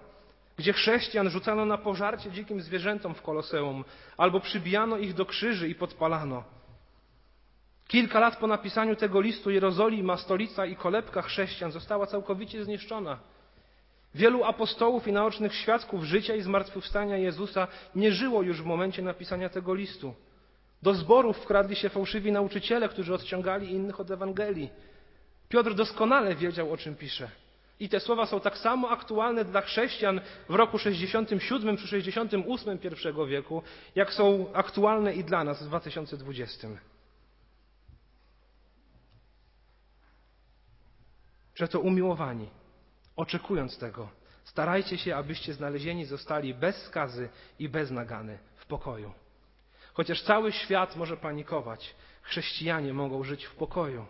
gdzie 0.58 0.74
chrześcijan 0.74 1.30
rzucano 1.30 1.66
na 1.66 1.78
pożarcie 1.78 2.32
dzikim 2.32 2.62
zwierzętom 2.62 3.16
w 3.16 3.22
Koloseum, 3.22 3.86
albo 4.18 4.40
przybijano 4.40 4.98
ich 4.98 5.14
do 5.14 5.26
krzyży 5.26 5.70
i 5.70 5.76
podpalano. 5.76 6.44
Kilka 7.90 8.20
lat 8.20 8.38
po 8.38 8.48
napisaniu 8.48 8.96
tego 8.96 9.22
listu 9.22 9.52
Jerozolima, 9.52 10.18
stolica 10.18 10.66
i 10.66 10.76
kolebka 10.76 11.22
chrześcijan 11.22 11.72
została 11.72 12.08
całkowicie 12.08 12.64
zniszczona. 12.64 13.20
Wielu 14.16 14.44
apostołów 14.44 15.08
i 15.08 15.12
naocznych 15.12 15.56
świadków 15.56 16.04
życia 16.04 16.36
i 16.36 16.42
zmartwychwstania 16.42 17.18
Jezusa 17.18 17.68
nie 17.96 18.12
żyło 18.12 18.42
już 18.42 18.62
w 18.62 18.66
momencie 18.66 19.02
napisania 19.02 19.50
tego 19.50 19.74
listu. 19.74 20.14
Do 20.82 20.94
zborów 20.94 21.38
wkradli 21.38 21.76
się 21.76 21.90
fałszywi 21.90 22.32
nauczyciele, 22.32 22.90
którzy 22.90 23.14
odciągali 23.14 23.72
innych 23.72 24.00
od 24.00 24.12
Ewangelii. 24.12 24.70
Piotr 25.50 25.74
doskonale 25.74 26.36
wiedział, 26.36 26.72
o 26.72 26.78
czym 26.78 26.96
pisze. 26.96 27.30
I 27.80 27.90
te 27.90 28.00
słowa 28.00 28.26
są 28.26 28.40
tak 28.40 28.58
samo 28.58 28.90
aktualne 28.90 29.46
dla 29.46 29.62
chrześcijan 29.62 30.22
w 30.50 30.56
roku 30.56 30.78
67 30.78 31.78
czy 31.78 31.88
68 31.88 32.80
I 32.84 33.30
wieku, 33.30 33.64
jak 33.96 34.14
są 34.14 34.54
aktualne 34.54 35.14
i 35.14 35.24
dla 35.24 35.44
nas 35.44 35.64
w 35.64 35.68
2020. 35.68 36.68
Że 41.60 41.68
to 41.68 41.80
umiłowani, 41.80 42.50
oczekując 43.16 43.78
tego, 43.78 44.10
starajcie 44.44 44.98
się, 44.98 45.16
abyście 45.16 45.54
znalezieni 45.54 46.06
zostali 46.06 46.54
bez 46.54 46.76
skazy 46.76 47.30
i 47.60 47.70
bez 47.70 47.92
nagany, 47.92 48.40
w 48.56 48.66
pokoju. 48.66 49.14
Chociaż 49.94 50.24
cały 50.24 50.52
świat 50.52 50.96
może 50.96 51.18
panikować, 51.18 51.96
chrześcijanie 52.22 52.94
mogą 52.94 53.24
żyć 53.24 53.46
w 53.46 53.56
pokoju. 53.56 54.06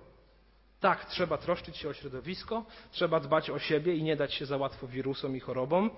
Tak, 0.79 1.05
trzeba 1.05 1.38
troszczyć 1.38 1.77
się 1.77 1.89
o 1.89 1.93
środowisko, 1.93 2.65
trzeba 2.91 3.19
dbać 3.19 3.49
o 3.49 3.59
siebie 3.59 3.95
i 3.95 4.03
nie 4.03 4.15
dać 4.15 4.33
się 4.33 4.45
za 4.45 4.57
łatwo 4.57 4.88
wirusom 4.88 5.35
i 5.35 5.39
chorobom. 5.39 5.91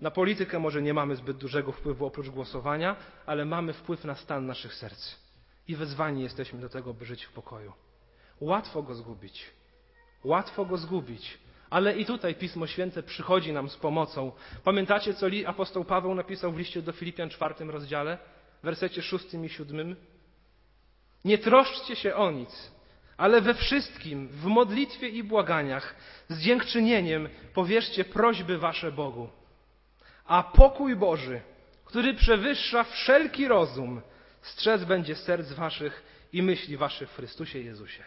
Na 0.00 0.10
politykę 0.10 0.58
może 0.58 0.82
nie 0.82 0.94
mamy 0.94 1.16
zbyt 1.16 1.36
dużego 1.36 1.72
wpływu 1.72 2.06
oprócz 2.06 2.28
głosowania, 2.28 2.96
ale 3.26 3.44
mamy 3.44 3.72
wpływ 3.72 4.04
na 4.04 4.14
stan 4.14 4.46
naszych 4.46 4.74
serc. 4.74 5.14
I 5.68 5.76
wezwani 5.76 6.22
jesteśmy 6.22 6.60
do 6.60 6.68
tego, 6.68 6.94
by 6.94 7.04
żyć 7.04 7.24
w 7.24 7.32
pokoju. 7.32 7.72
Łatwo 8.40 8.82
go 8.82 8.94
zgubić. 8.94 9.57
Łatwo 10.24 10.64
go 10.64 10.76
zgubić. 10.76 11.38
Ale 11.70 11.98
i 11.98 12.06
tutaj 12.06 12.34
Pismo 12.34 12.66
Święte 12.66 13.02
przychodzi 13.02 13.52
nam 13.52 13.68
z 13.68 13.76
pomocą. 13.76 14.32
Pamiętacie, 14.64 15.14
co 15.14 15.26
apostoł 15.46 15.84
Paweł 15.84 16.14
napisał 16.14 16.52
w 16.52 16.58
liście 16.58 16.82
do 16.82 16.92
Filipian 16.92 17.30
czwartym 17.30 17.70
rozdziale, 17.70 18.18
w 18.62 18.64
wersecie 18.64 19.02
szóstym 19.02 19.44
i 19.44 19.48
siódmym? 19.48 19.96
Nie 21.24 21.38
troszczcie 21.38 21.96
się 21.96 22.14
o 22.14 22.30
nic, 22.30 22.72
ale 23.16 23.40
we 23.40 23.54
wszystkim, 23.54 24.28
w 24.28 24.44
modlitwie 24.44 25.08
i 25.08 25.22
błaganiach, 25.22 25.94
z 26.28 26.40
dziękczynieniem 26.40 27.28
powierzcie 27.54 28.04
prośby 28.04 28.58
wasze 28.58 28.92
Bogu. 28.92 29.28
A 30.24 30.42
pokój 30.42 30.96
Boży, 30.96 31.40
który 31.84 32.14
przewyższa 32.14 32.84
wszelki 32.84 33.48
rozum, 33.48 34.00
strzec 34.42 34.84
będzie 34.84 35.14
serc 35.14 35.52
waszych 35.52 36.02
i 36.32 36.42
myśli 36.42 36.76
waszych 36.76 37.10
w 37.10 37.16
Chrystusie 37.16 37.58
Jezusie. 37.58 38.04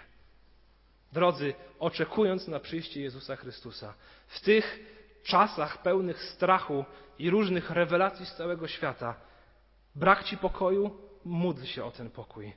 Drodzy, 1.12 1.54
oczekując 1.80 2.48
na 2.48 2.60
przyjście 2.60 3.02
Jezusa 3.02 3.36
Chrystusa, 3.36 3.94
w 4.28 4.40
tych 4.40 4.80
czasach 5.24 5.82
pełnych 5.82 6.24
strachu 6.24 6.86
i 7.20 7.30
różnych 7.30 7.70
rewelacji 7.70 8.26
z 8.26 8.36
całego 8.36 8.68
świata, 8.68 9.16
brak 9.96 10.24
ci 10.24 10.38
pokoju, 10.38 10.98
módl 11.26 11.64
się 11.64 11.84
o 11.84 11.92
ten 11.92 12.10
pokój. 12.10 12.54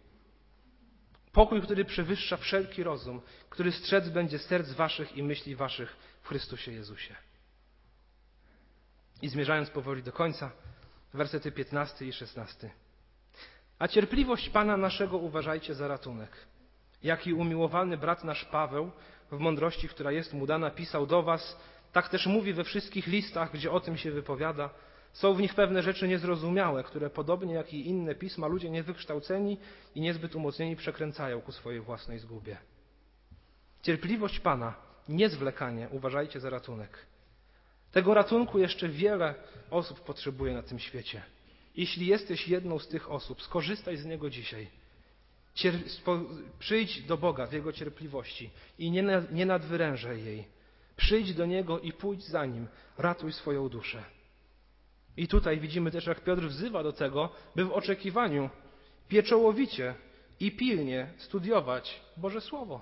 Pokój, 1.32 1.62
który 1.62 1.84
przewyższa 1.84 2.36
wszelki 2.36 2.82
rozum, 2.82 3.20
który 3.50 3.72
strzec 3.72 4.08
będzie 4.08 4.38
serc 4.38 4.72
waszych 4.72 5.16
i 5.16 5.22
myśli 5.22 5.56
waszych 5.56 5.96
w 6.22 6.28
Chrystusie 6.28 6.72
Jezusie. 6.72 7.14
I 9.22 9.28
zmierzając 9.28 9.70
powoli 9.70 10.02
do 10.02 10.12
końca, 10.12 10.50
wersety 11.14 11.52
15 11.52 12.06
i 12.06 12.12
16. 12.12 12.70
A 13.78 13.88
cierpliwość 13.88 14.50
Pana 14.50 14.76
naszego 14.76 15.18
uważajcie 15.18 15.74
za 15.74 15.88
ratunek. 15.88 16.30
Jaki 17.04 17.34
umiłowany 17.34 17.96
brat 17.96 18.24
nasz 18.24 18.44
Paweł, 18.44 18.90
w 19.32 19.38
mądrości, 19.38 19.88
która 19.88 20.12
jest 20.12 20.34
mu 20.34 20.46
dana, 20.46 20.70
pisał 20.70 21.06
do 21.06 21.22
was, 21.22 21.60
tak 21.92 22.08
też 22.08 22.26
mówi 22.26 22.52
we 22.52 22.64
wszystkich 22.64 23.06
listach, 23.06 23.52
gdzie 23.52 23.72
o 23.72 23.80
tym 23.80 23.96
się 23.96 24.10
wypowiada. 24.10 24.70
Są 25.12 25.34
w 25.34 25.40
nich 25.40 25.54
pewne 25.54 25.82
rzeczy 25.82 26.08
niezrozumiałe, 26.08 26.84
które 26.84 27.10
podobnie 27.10 27.54
jak 27.54 27.74
i 27.74 27.88
inne 27.88 28.14
pisma 28.14 28.46
ludzie 28.46 28.70
niewykształceni 28.70 29.58
i 29.94 30.00
niezbyt 30.00 30.34
umocnieni 30.34 30.76
przekręcają 30.76 31.40
ku 31.40 31.52
swojej 31.52 31.80
własnej 31.80 32.18
zgubie. 32.18 32.56
Cierpliwość 33.82 34.40
Pana, 34.40 34.74
niezwlekanie, 35.08 35.88
uważajcie 35.90 36.40
za 36.40 36.50
ratunek. 36.50 36.98
Tego 37.92 38.14
ratunku 38.14 38.58
jeszcze 38.58 38.88
wiele 38.88 39.34
osób 39.70 40.00
potrzebuje 40.00 40.54
na 40.54 40.62
tym 40.62 40.78
świecie. 40.78 41.22
Jeśli 41.76 42.06
jesteś 42.06 42.48
jedną 42.48 42.78
z 42.78 42.88
tych 42.88 43.10
osób, 43.10 43.42
skorzystaj 43.42 43.96
z 43.96 44.04
niego 44.04 44.30
dzisiaj. 44.30 44.83
Cier 45.54 45.74
przyjdź 46.58 47.02
do 47.02 47.16
Boga 47.16 47.46
w 47.46 47.52
Jego 47.52 47.72
cierpliwości 47.72 48.50
i 48.78 48.90
nie, 48.90 49.02
na, 49.02 49.22
nie 49.32 49.46
nadwyrężaj 49.46 50.24
jej. 50.24 50.44
Przyjdź 50.96 51.34
do 51.34 51.46
Niego 51.46 51.80
i 51.80 51.92
pójdź 51.92 52.24
za 52.24 52.46
Nim. 52.46 52.66
Ratuj 52.98 53.32
swoją 53.32 53.68
duszę. 53.68 54.04
I 55.16 55.28
tutaj 55.28 55.60
widzimy 55.60 55.90
też, 55.90 56.06
jak 56.06 56.20
Piotr 56.20 56.42
wzywa 56.42 56.82
do 56.82 56.92
tego, 56.92 57.28
by 57.56 57.64
w 57.64 57.72
oczekiwaniu 57.72 58.50
pieczołowicie 59.08 59.94
i 60.40 60.52
pilnie 60.52 61.10
studiować 61.18 62.00
Boże 62.16 62.40
Słowo. 62.40 62.80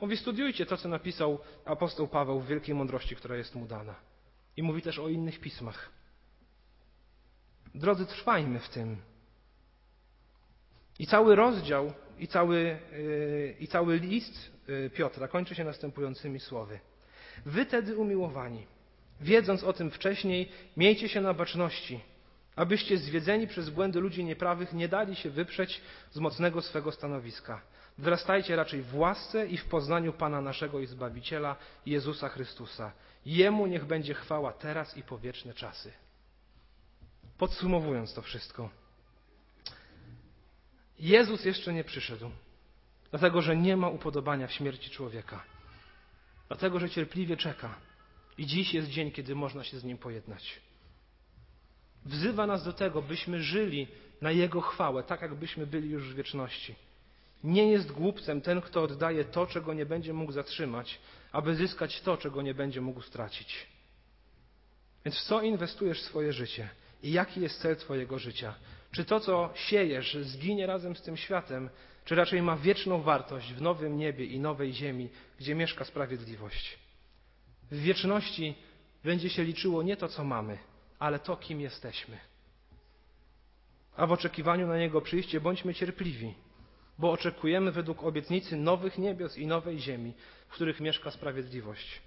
Mówi, 0.00 0.16
studiujcie 0.16 0.66
to, 0.66 0.76
co 0.76 0.88
napisał 0.88 1.38
apostoł 1.64 2.08
Paweł 2.08 2.40
w 2.40 2.46
wielkiej 2.46 2.74
mądrości, 2.74 3.16
która 3.16 3.36
jest 3.36 3.54
mu 3.54 3.66
dana. 3.66 3.94
I 4.56 4.62
mówi 4.62 4.82
też 4.82 4.98
o 4.98 5.08
innych 5.08 5.40
pismach. 5.40 5.90
Drodzy, 7.74 8.06
trwajmy 8.06 8.58
w 8.58 8.68
tym. 8.68 8.96
I 11.00 11.06
cały 11.06 11.36
rozdział, 11.36 11.92
i 12.18 12.28
cały, 12.28 12.78
yy, 12.92 13.56
i 13.60 13.68
cały 13.68 13.98
list 13.98 14.50
yy, 14.68 14.90
Piotra 14.90 15.28
kończy 15.28 15.54
się 15.54 15.64
następującymi 15.64 16.40
słowy. 16.40 16.80
Wy 17.46 17.66
tedy 17.66 17.96
umiłowani, 17.96 18.66
wiedząc 19.20 19.64
o 19.64 19.72
tym 19.72 19.90
wcześniej, 19.90 20.48
miejcie 20.76 21.08
się 21.08 21.20
na 21.20 21.34
baczności, 21.34 22.00
abyście 22.56 22.98
zwiedzeni 22.98 23.46
przez 23.46 23.70
błędy 23.70 24.00
ludzi 24.00 24.24
nieprawych 24.24 24.72
nie 24.72 24.88
dali 24.88 25.16
się 25.16 25.30
wyprzeć 25.30 25.80
z 26.10 26.18
mocnego 26.18 26.62
swego 26.62 26.92
stanowiska. 26.92 27.62
Wzrastajcie 27.98 28.56
raczej 28.56 28.82
w 28.82 28.96
łasce 28.96 29.46
i 29.46 29.56
w 29.56 29.64
poznaniu 29.64 30.12
Pana 30.12 30.40
naszego 30.40 30.80
i 30.80 30.86
Zbawiciela, 30.86 31.56
Jezusa 31.86 32.28
Chrystusa. 32.28 32.92
Jemu 33.26 33.66
niech 33.66 33.84
będzie 33.84 34.14
chwała 34.14 34.52
teraz 34.52 34.96
i 34.96 35.02
po 35.02 35.18
wieczne 35.18 35.54
czasy. 35.54 35.92
Podsumowując 37.38 38.14
to 38.14 38.22
wszystko, 38.22 38.79
Jezus 41.00 41.44
jeszcze 41.44 41.72
nie 41.72 41.84
przyszedł, 41.84 42.30
dlatego 43.10 43.42
że 43.42 43.56
nie 43.56 43.76
ma 43.76 43.88
upodobania 43.88 44.46
w 44.46 44.52
śmierci 44.52 44.90
człowieka, 44.90 45.44
dlatego 46.48 46.80
że 46.80 46.90
cierpliwie 46.90 47.36
czeka 47.36 47.74
i 48.38 48.46
dziś 48.46 48.74
jest 48.74 48.88
dzień, 48.88 49.10
kiedy 49.10 49.34
można 49.34 49.64
się 49.64 49.78
z 49.78 49.84
nim 49.84 49.98
pojednać. 49.98 50.60
Wzywa 52.04 52.46
nas 52.46 52.64
do 52.64 52.72
tego, 52.72 53.02
byśmy 53.02 53.42
żyli 53.42 53.86
na 54.20 54.30
Jego 54.30 54.60
chwałę, 54.60 55.02
tak 55.02 55.22
jakbyśmy 55.22 55.66
byli 55.66 55.90
już 55.90 56.12
w 56.12 56.16
wieczności. 56.16 56.74
Nie 57.44 57.70
jest 57.72 57.92
głupcem 57.92 58.40
ten, 58.40 58.60
kto 58.60 58.82
oddaje 58.82 59.24
to, 59.24 59.46
czego 59.46 59.74
nie 59.74 59.86
będzie 59.86 60.12
mógł 60.12 60.32
zatrzymać, 60.32 60.98
aby 61.32 61.54
zyskać 61.54 62.00
to, 62.00 62.16
czego 62.16 62.42
nie 62.42 62.54
będzie 62.54 62.80
mógł 62.80 63.02
stracić. 63.02 63.66
Więc 65.04 65.18
w 65.18 65.22
co 65.22 65.42
inwestujesz 65.42 66.02
swoje 66.02 66.32
życie? 66.32 66.68
I 67.02 67.12
jaki 67.12 67.40
jest 67.40 67.60
cel 67.60 67.76
Twojego 67.76 68.18
życia? 68.18 68.54
Czy 68.92 69.04
to, 69.04 69.20
co 69.20 69.50
siejesz, 69.54 70.14
zginie 70.14 70.66
razem 70.66 70.96
z 70.96 71.02
tym 71.02 71.16
światem, 71.16 71.70
czy 72.04 72.14
raczej 72.14 72.42
ma 72.42 72.56
wieczną 72.56 73.02
wartość 73.02 73.52
w 73.52 73.62
nowym 73.62 73.96
niebie 73.96 74.24
i 74.24 74.40
nowej 74.40 74.72
ziemi, 74.72 75.08
gdzie 75.38 75.54
mieszka 75.54 75.84
sprawiedliwość? 75.84 76.78
W 77.70 77.80
wieczności 77.80 78.54
będzie 79.04 79.30
się 79.30 79.44
liczyło 79.44 79.82
nie 79.82 79.96
to, 79.96 80.08
co 80.08 80.24
mamy, 80.24 80.58
ale 80.98 81.18
to, 81.18 81.36
kim 81.36 81.60
jesteśmy. 81.60 82.18
A 83.96 84.06
w 84.06 84.12
oczekiwaniu 84.12 84.66
na 84.66 84.78
Niego 84.78 85.00
przyjście 85.00 85.40
bądźmy 85.40 85.74
cierpliwi, 85.74 86.34
bo 86.98 87.10
oczekujemy 87.10 87.72
według 87.72 88.04
obietnicy 88.04 88.56
nowych 88.56 88.98
niebios 88.98 89.38
i 89.38 89.46
nowej 89.46 89.78
ziemi, 89.78 90.12
w 90.48 90.52
których 90.52 90.80
mieszka 90.80 91.10
sprawiedliwość. 91.10 92.02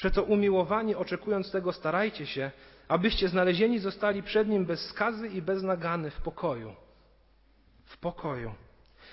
Przeto 0.00 0.22
umiłowani, 0.22 0.94
oczekując 0.94 1.50
tego, 1.50 1.72
starajcie 1.72 2.26
się, 2.26 2.50
abyście 2.88 3.28
znalezieni 3.28 3.78
zostali 3.78 4.22
przed 4.22 4.48
Nim 4.48 4.66
bez 4.66 4.86
skazy 4.86 5.28
i 5.28 5.42
bez 5.42 5.62
nagany 5.62 6.10
w 6.10 6.20
pokoju. 6.20 6.74
W 7.84 7.98
pokoju. 7.98 8.54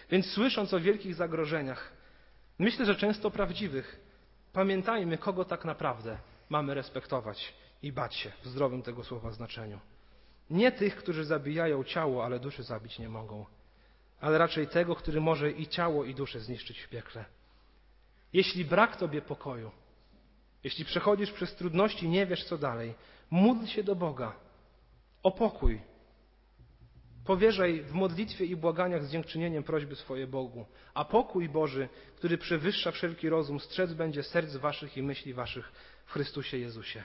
Więc 0.09 0.25
słysząc 0.25 0.73
o 0.73 0.79
wielkich 0.79 1.15
zagrożeniach, 1.15 1.91
myślę, 2.59 2.85
że 2.85 2.95
często 2.95 3.31
prawdziwych, 3.31 3.99
pamiętajmy, 4.53 5.17
kogo 5.17 5.45
tak 5.45 5.65
naprawdę 5.65 6.17
mamy 6.49 6.73
respektować 6.73 7.53
i 7.81 7.91
bać 7.91 8.15
się 8.15 8.31
w 8.43 8.47
zdrowym 8.47 8.81
tego 8.81 9.03
słowa 9.03 9.31
znaczeniu. 9.31 9.79
Nie 10.49 10.71
tych, 10.71 10.95
którzy 10.95 11.25
zabijają 11.25 11.83
ciało, 11.83 12.25
ale 12.25 12.39
duszy 12.39 12.63
zabić 12.63 12.99
nie 12.99 13.09
mogą, 13.09 13.45
ale 14.21 14.37
raczej 14.37 14.67
tego, 14.67 14.95
który 14.95 15.21
może 15.21 15.51
i 15.51 15.67
ciało, 15.67 16.05
i 16.05 16.15
duszę 16.15 16.39
zniszczyć 16.39 16.79
w 16.79 16.89
piekle. 16.89 17.25
Jeśli 18.33 18.65
brak 18.65 18.95
Tobie 18.95 19.21
pokoju, 19.21 19.71
jeśli 20.67 20.85
przechodzisz 20.85 21.31
przez 21.31 21.55
trudności, 21.55 22.09
nie 22.09 22.25
wiesz 22.25 22.43
co 22.43 22.57
dalej, 22.57 22.93
módl 23.31 23.65
się 23.65 23.83
do 23.83 23.95
Boga 23.95 24.35
o 25.23 25.31
pokój. 25.31 25.81
Powierzaj 27.25 27.81
w 27.81 27.93
modlitwie 27.93 28.45
i 28.45 28.55
błaganiach 28.55 29.05
z 29.05 29.11
dziękczynieniem 29.11 29.63
prośby 29.63 29.95
swoje 29.95 30.27
Bogu, 30.27 30.65
a 30.93 31.05
pokój 31.05 31.49
Boży, 31.49 31.89
który 32.15 32.37
przewyższa 32.37 32.91
wszelki 32.91 33.29
rozum, 33.29 33.59
strzec 33.59 33.93
będzie 33.93 34.23
serc 34.23 34.55
waszych 34.55 34.97
i 34.97 35.03
myśli 35.03 35.33
waszych 35.33 35.71
w 36.05 36.11
Chrystusie 36.11 36.57
Jezusie. 36.57 37.03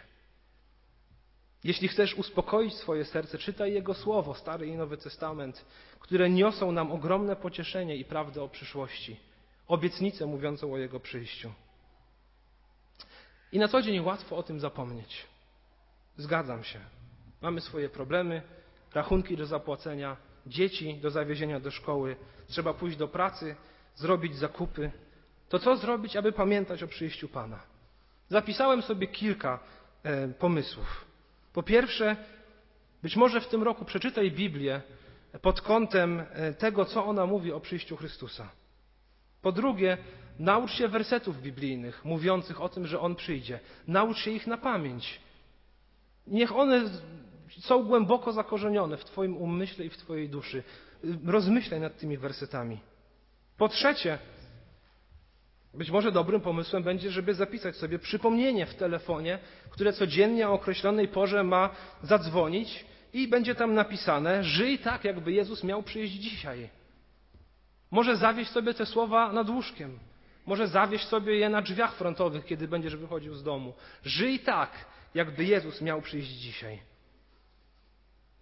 Jeśli 1.65 1.89
chcesz 1.89 2.15
uspokoić 2.15 2.75
swoje 2.75 3.05
serce, 3.05 3.39
czytaj 3.39 3.73
Jego 3.73 3.95
Słowo, 3.95 4.35
Stary 4.35 4.67
i 4.67 4.77
Nowy 4.77 4.97
Testament, 4.97 5.65
które 6.01 6.31
niosą 6.31 6.73
nam 6.73 6.93
ogromne 6.93 7.37
pocieszenie 7.37 7.97
i 7.97 8.05
prawdę 8.05 8.43
o 8.43 8.49
przyszłości, 8.49 9.17
obietnicę 9.69 10.27
mówiącą 10.27 10.73
o 10.73 10.79
Jego 10.79 11.01
przyjściu. 11.01 11.53
I 13.53 13.59
na 13.59 13.69
co 13.69 13.83
dzień 13.83 14.01
łatwo 14.01 14.37
o 14.37 14.43
tym 14.43 14.61
zapomnieć. 14.61 15.27
Zgadzam 16.17 16.65
się. 16.65 16.81
Mamy 17.41 17.61
swoje 17.61 17.89
problemy, 17.89 18.43
rachunki 18.95 19.37
do 19.37 19.47
zapłacenia, 19.47 20.17
dzieci 20.47 20.95
do 20.95 21.11
zawiezienia 21.11 21.61
do 21.61 21.71
szkoły, 21.71 22.17
trzeba 22.47 22.75
pójść 22.75 22.97
do 22.97 23.09
pracy, 23.09 23.57
zrobić 23.95 24.37
zakupy. 24.37 24.91
To 25.49 25.59
co 25.59 25.77
zrobić, 25.77 26.17
aby 26.17 26.33
pamiętać 26.33 26.83
o 26.83 26.89
przyjściu 26.89 27.29
Pana? 27.29 27.61
Zapisałem 28.29 28.83
sobie 28.83 29.07
kilka 29.07 29.59
e, 30.03 30.29
pomysłów. 30.29 31.05
Po 31.53 31.63
pierwsze, 31.63 32.17
być 33.03 33.17
może 33.17 33.41
w 33.41 33.49
tym 33.49 33.63
roku 33.63 33.85
przeczytaj 33.85 34.31
Biblię 34.31 34.83
pod 35.43 35.61
kątem 35.61 36.21
e, 36.21 36.53
tego, 36.53 36.85
co 36.85 37.05
ona 37.05 37.27
mówi 37.27 37.53
o 37.53 37.61
przyjściu 37.61 37.97
Chrystusa. 37.97 38.49
Po 39.43 39.53
drugie, 39.53 39.99
naucz 40.39 40.73
się 40.73 40.89
wersetów 40.89 41.43
biblijnych 41.43 42.05
mówiących 42.05 42.61
o 42.61 42.69
tym, 42.69 42.87
że 42.87 43.01
On 43.01 43.15
przyjdzie. 43.15 43.61
Naucz 43.89 44.19
się 44.19 44.31
ich 44.31 44.47
na 44.47 44.57
pamięć. 44.57 45.21
Niech 46.27 46.57
one 46.57 46.83
są 47.61 47.83
głęboko 47.83 48.33
zakorzenione 48.33 48.97
w 48.97 49.05
Twoim 49.05 49.37
umyśle 49.37 49.85
i 49.85 49.91
w 49.91 49.97
Twojej 49.97 50.29
duszy. 50.29 50.63
Rozmyślaj 51.27 51.81
nad 51.81 51.99
tymi 51.99 52.19
wersetami. 52.19 52.79
Po 53.57 53.69
trzecie, 53.69 54.19
być 55.75 55.91
może 55.91 56.13
dobrym 56.13 56.41
pomysłem 56.41 56.83
będzie, 56.83 57.11
żeby 57.11 57.35
zapisać 57.35 57.77
sobie 57.77 57.99
przypomnienie 57.99 58.67
w 58.67 58.75
telefonie, 58.75 59.39
które 59.71 59.93
codziennie 59.93 60.49
o 60.49 60.53
określonej 60.53 61.09
porze 61.09 61.45
ma 61.45 61.71
zadzwonić 62.03 62.85
i 63.13 63.29
będzie 63.29 63.55
tam 63.55 63.75
napisane: 63.75 64.45
Żyj 64.45 64.79
tak, 64.79 65.05
jakby 65.05 65.33
Jezus 65.33 65.65
miał 65.65 65.83
przyjść 65.83 66.15
dzisiaj. 66.15 66.69
Może 67.93 68.17
zawieź 68.17 68.49
sobie 68.49 68.75
te 68.75 68.87
słowa 68.87 69.33
nad 69.33 69.49
łóżkiem. 69.49 69.99
Może 70.47 70.69
zawieź 70.69 71.05
sobie 71.05 71.37
je 71.37 71.49
na 71.49 71.63
drzwiach 71.63 71.95
frontowych, 71.95 72.45
kiedy 72.45 72.69
będziesz 72.69 72.97
wychodził 72.97 73.35
z 73.35 73.43
domu. 73.43 73.75
Żyj 74.05 74.41
tak, 74.41 74.71
jakby 75.15 75.45
Jezus 75.45 75.81
miał 75.81 76.03
przyjść 76.03 76.31
dzisiaj. 76.31 76.83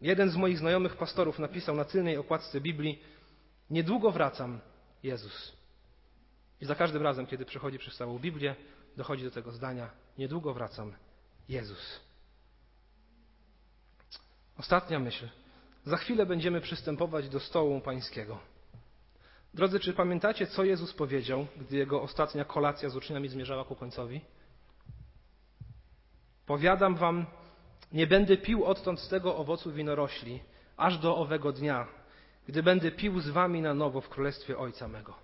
Jeden 0.01 0.30
z 0.30 0.36
moich 0.36 0.59
znajomych 0.59 0.96
pastorów 0.96 1.38
napisał 1.38 1.76
na 1.76 1.84
tylnej 1.84 2.16
okładce 2.16 2.61
Biblii: 2.61 3.03
Niedługo 3.70 4.11
wracam, 4.11 4.61
Jezus. 5.03 5.53
I 6.61 6.64
za 6.64 6.74
każdym 6.74 7.03
razem, 7.03 7.26
kiedy 7.26 7.44
przechodzi 7.44 7.78
przez 7.78 7.96
całą 7.96 8.18
Biblię, 8.18 8.57
dochodzi 8.96 9.24
do 9.24 9.30
tego 9.30 9.53
zdania: 9.53 9.90
Niedługo 10.18 10.55
wracam, 10.55 10.92
Jezus. 11.48 12.01
Ostatnia 14.59 14.98
myśl. 14.98 15.28
Za 15.84 15.96
chwilę 15.96 16.26
będziemy 16.26 16.61
przystępować 16.61 17.28
do 17.28 17.40
stołu 17.40 17.80
pańskiego. 17.80 18.49
Drodzy, 19.55 19.80
czy 19.80 19.92
pamiętacie, 19.92 20.46
co 20.46 20.64
Jezus 20.64 20.92
powiedział, 20.92 21.46
gdy 21.57 21.76
jego 21.76 22.03
ostatnia 22.03 22.44
kolacja 22.44 22.88
z 22.88 22.96
uczniami 22.96 23.28
zmierzała 23.28 23.64
ku 23.64 23.76
końcowi? 23.76 24.20
Powiadam 26.46 26.94
wam, 26.96 27.26
nie 27.92 28.07
będę 28.07 28.36
pił 28.36 28.64
odtąd 28.64 29.01
z 29.01 29.09
tego 29.09 29.36
owocu 29.36 29.72
winorośli, 29.72 30.40
aż 30.76 30.98
do 30.98 31.16
owego 31.16 31.53
dnia, 31.53 31.86
gdy 32.48 32.62
będę 32.62 32.90
pił 32.90 33.20
z 33.20 33.28
wami 33.28 33.62
na 33.62 33.74
nowo 33.74 34.01
w 34.01 34.09
królestwie 34.09 34.59
Ojca 34.59 34.88
mego. 34.88 35.14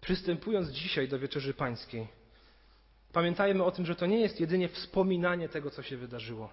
Przystępując 0.00 0.68
dzisiaj 0.68 1.08
do 1.08 1.18
wieczerzy 1.18 1.54
pańskiej, 1.54 2.08
pamiętajmy 3.12 3.64
o 3.64 3.70
tym, 3.70 3.86
że 3.86 3.96
to 3.96 4.06
nie 4.06 4.20
jest 4.20 4.40
jedynie 4.40 4.68
wspominanie 4.68 5.48
tego, 5.48 5.70
co 5.70 5.82
się 5.82 5.96
wydarzyło. 5.96 6.50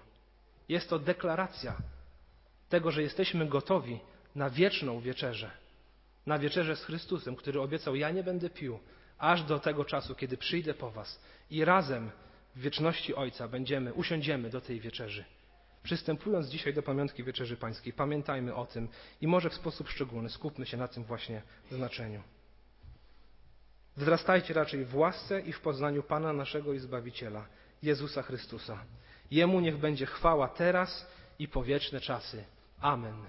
Jest 0.68 0.90
to 0.90 0.98
deklaracja 0.98 1.76
tego, 2.68 2.90
że 2.90 3.02
jesteśmy 3.02 3.46
gotowi 3.46 4.00
na 4.34 4.50
wieczną 4.50 5.00
wieczerzę, 5.00 5.50
na 6.26 6.38
wieczerzę 6.38 6.76
z 6.76 6.84
Chrystusem, 6.84 7.36
który 7.36 7.60
obiecał: 7.60 7.96
Ja 7.96 8.10
nie 8.10 8.22
będę 8.22 8.50
pił, 8.50 8.78
aż 9.18 9.42
do 9.42 9.58
tego 9.58 9.84
czasu, 9.84 10.14
kiedy 10.14 10.36
przyjdę 10.36 10.74
po 10.74 10.90
Was 10.90 11.20
i 11.50 11.64
razem 11.64 12.10
w 12.56 12.60
wieczności 12.60 13.14
Ojca 13.14 13.48
będziemy, 13.48 13.94
usiądziemy 13.94 14.50
do 14.50 14.60
tej 14.60 14.80
wieczerzy. 14.80 15.24
Przystępując 15.82 16.48
dzisiaj 16.48 16.74
do 16.74 16.82
pamiątki 16.82 17.24
Wieczerzy 17.24 17.56
Pańskiej, 17.56 17.92
pamiętajmy 17.92 18.54
o 18.54 18.66
tym 18.66 18.88
i 19.20 19.26
może 19.26 19.50
w 19.50 19.54
sposób 19.54 19.88
szczególny 19.88 20.30
skupmy 20.30 20.66
się 20.66 20.76
na 20.76 20.88
tym 20.88 21.04
właśnie 21.04 21.42
znaczeniu. 21.70 22.22
Wzrastajcie 23.96 24.54
raczej 24.54 24.84
w 24.84 24.96
łasce 24.96 25.40
i 25.40 25.52
w 25.52 25.60
poznaniu 25.60 26.02
Pana 26.02 26.32
naszego 26.32 26.72
i 26.72 26.78
Zbawiciela, 26.78 27.46
Jezusa 27.82 28.22
Chrystusa. 28.22 28.84
Jemu 29.30 29.60
niech 29.60 29.78
będzie 29.78 30.06
chwała 30.06 30.48
teraz 30.48 31.06
i 31.38 31.48
po 31.48 31.62
wieczne 31.62 32.00
czasy. 32.00 32.44
Amen. 32.80 33.26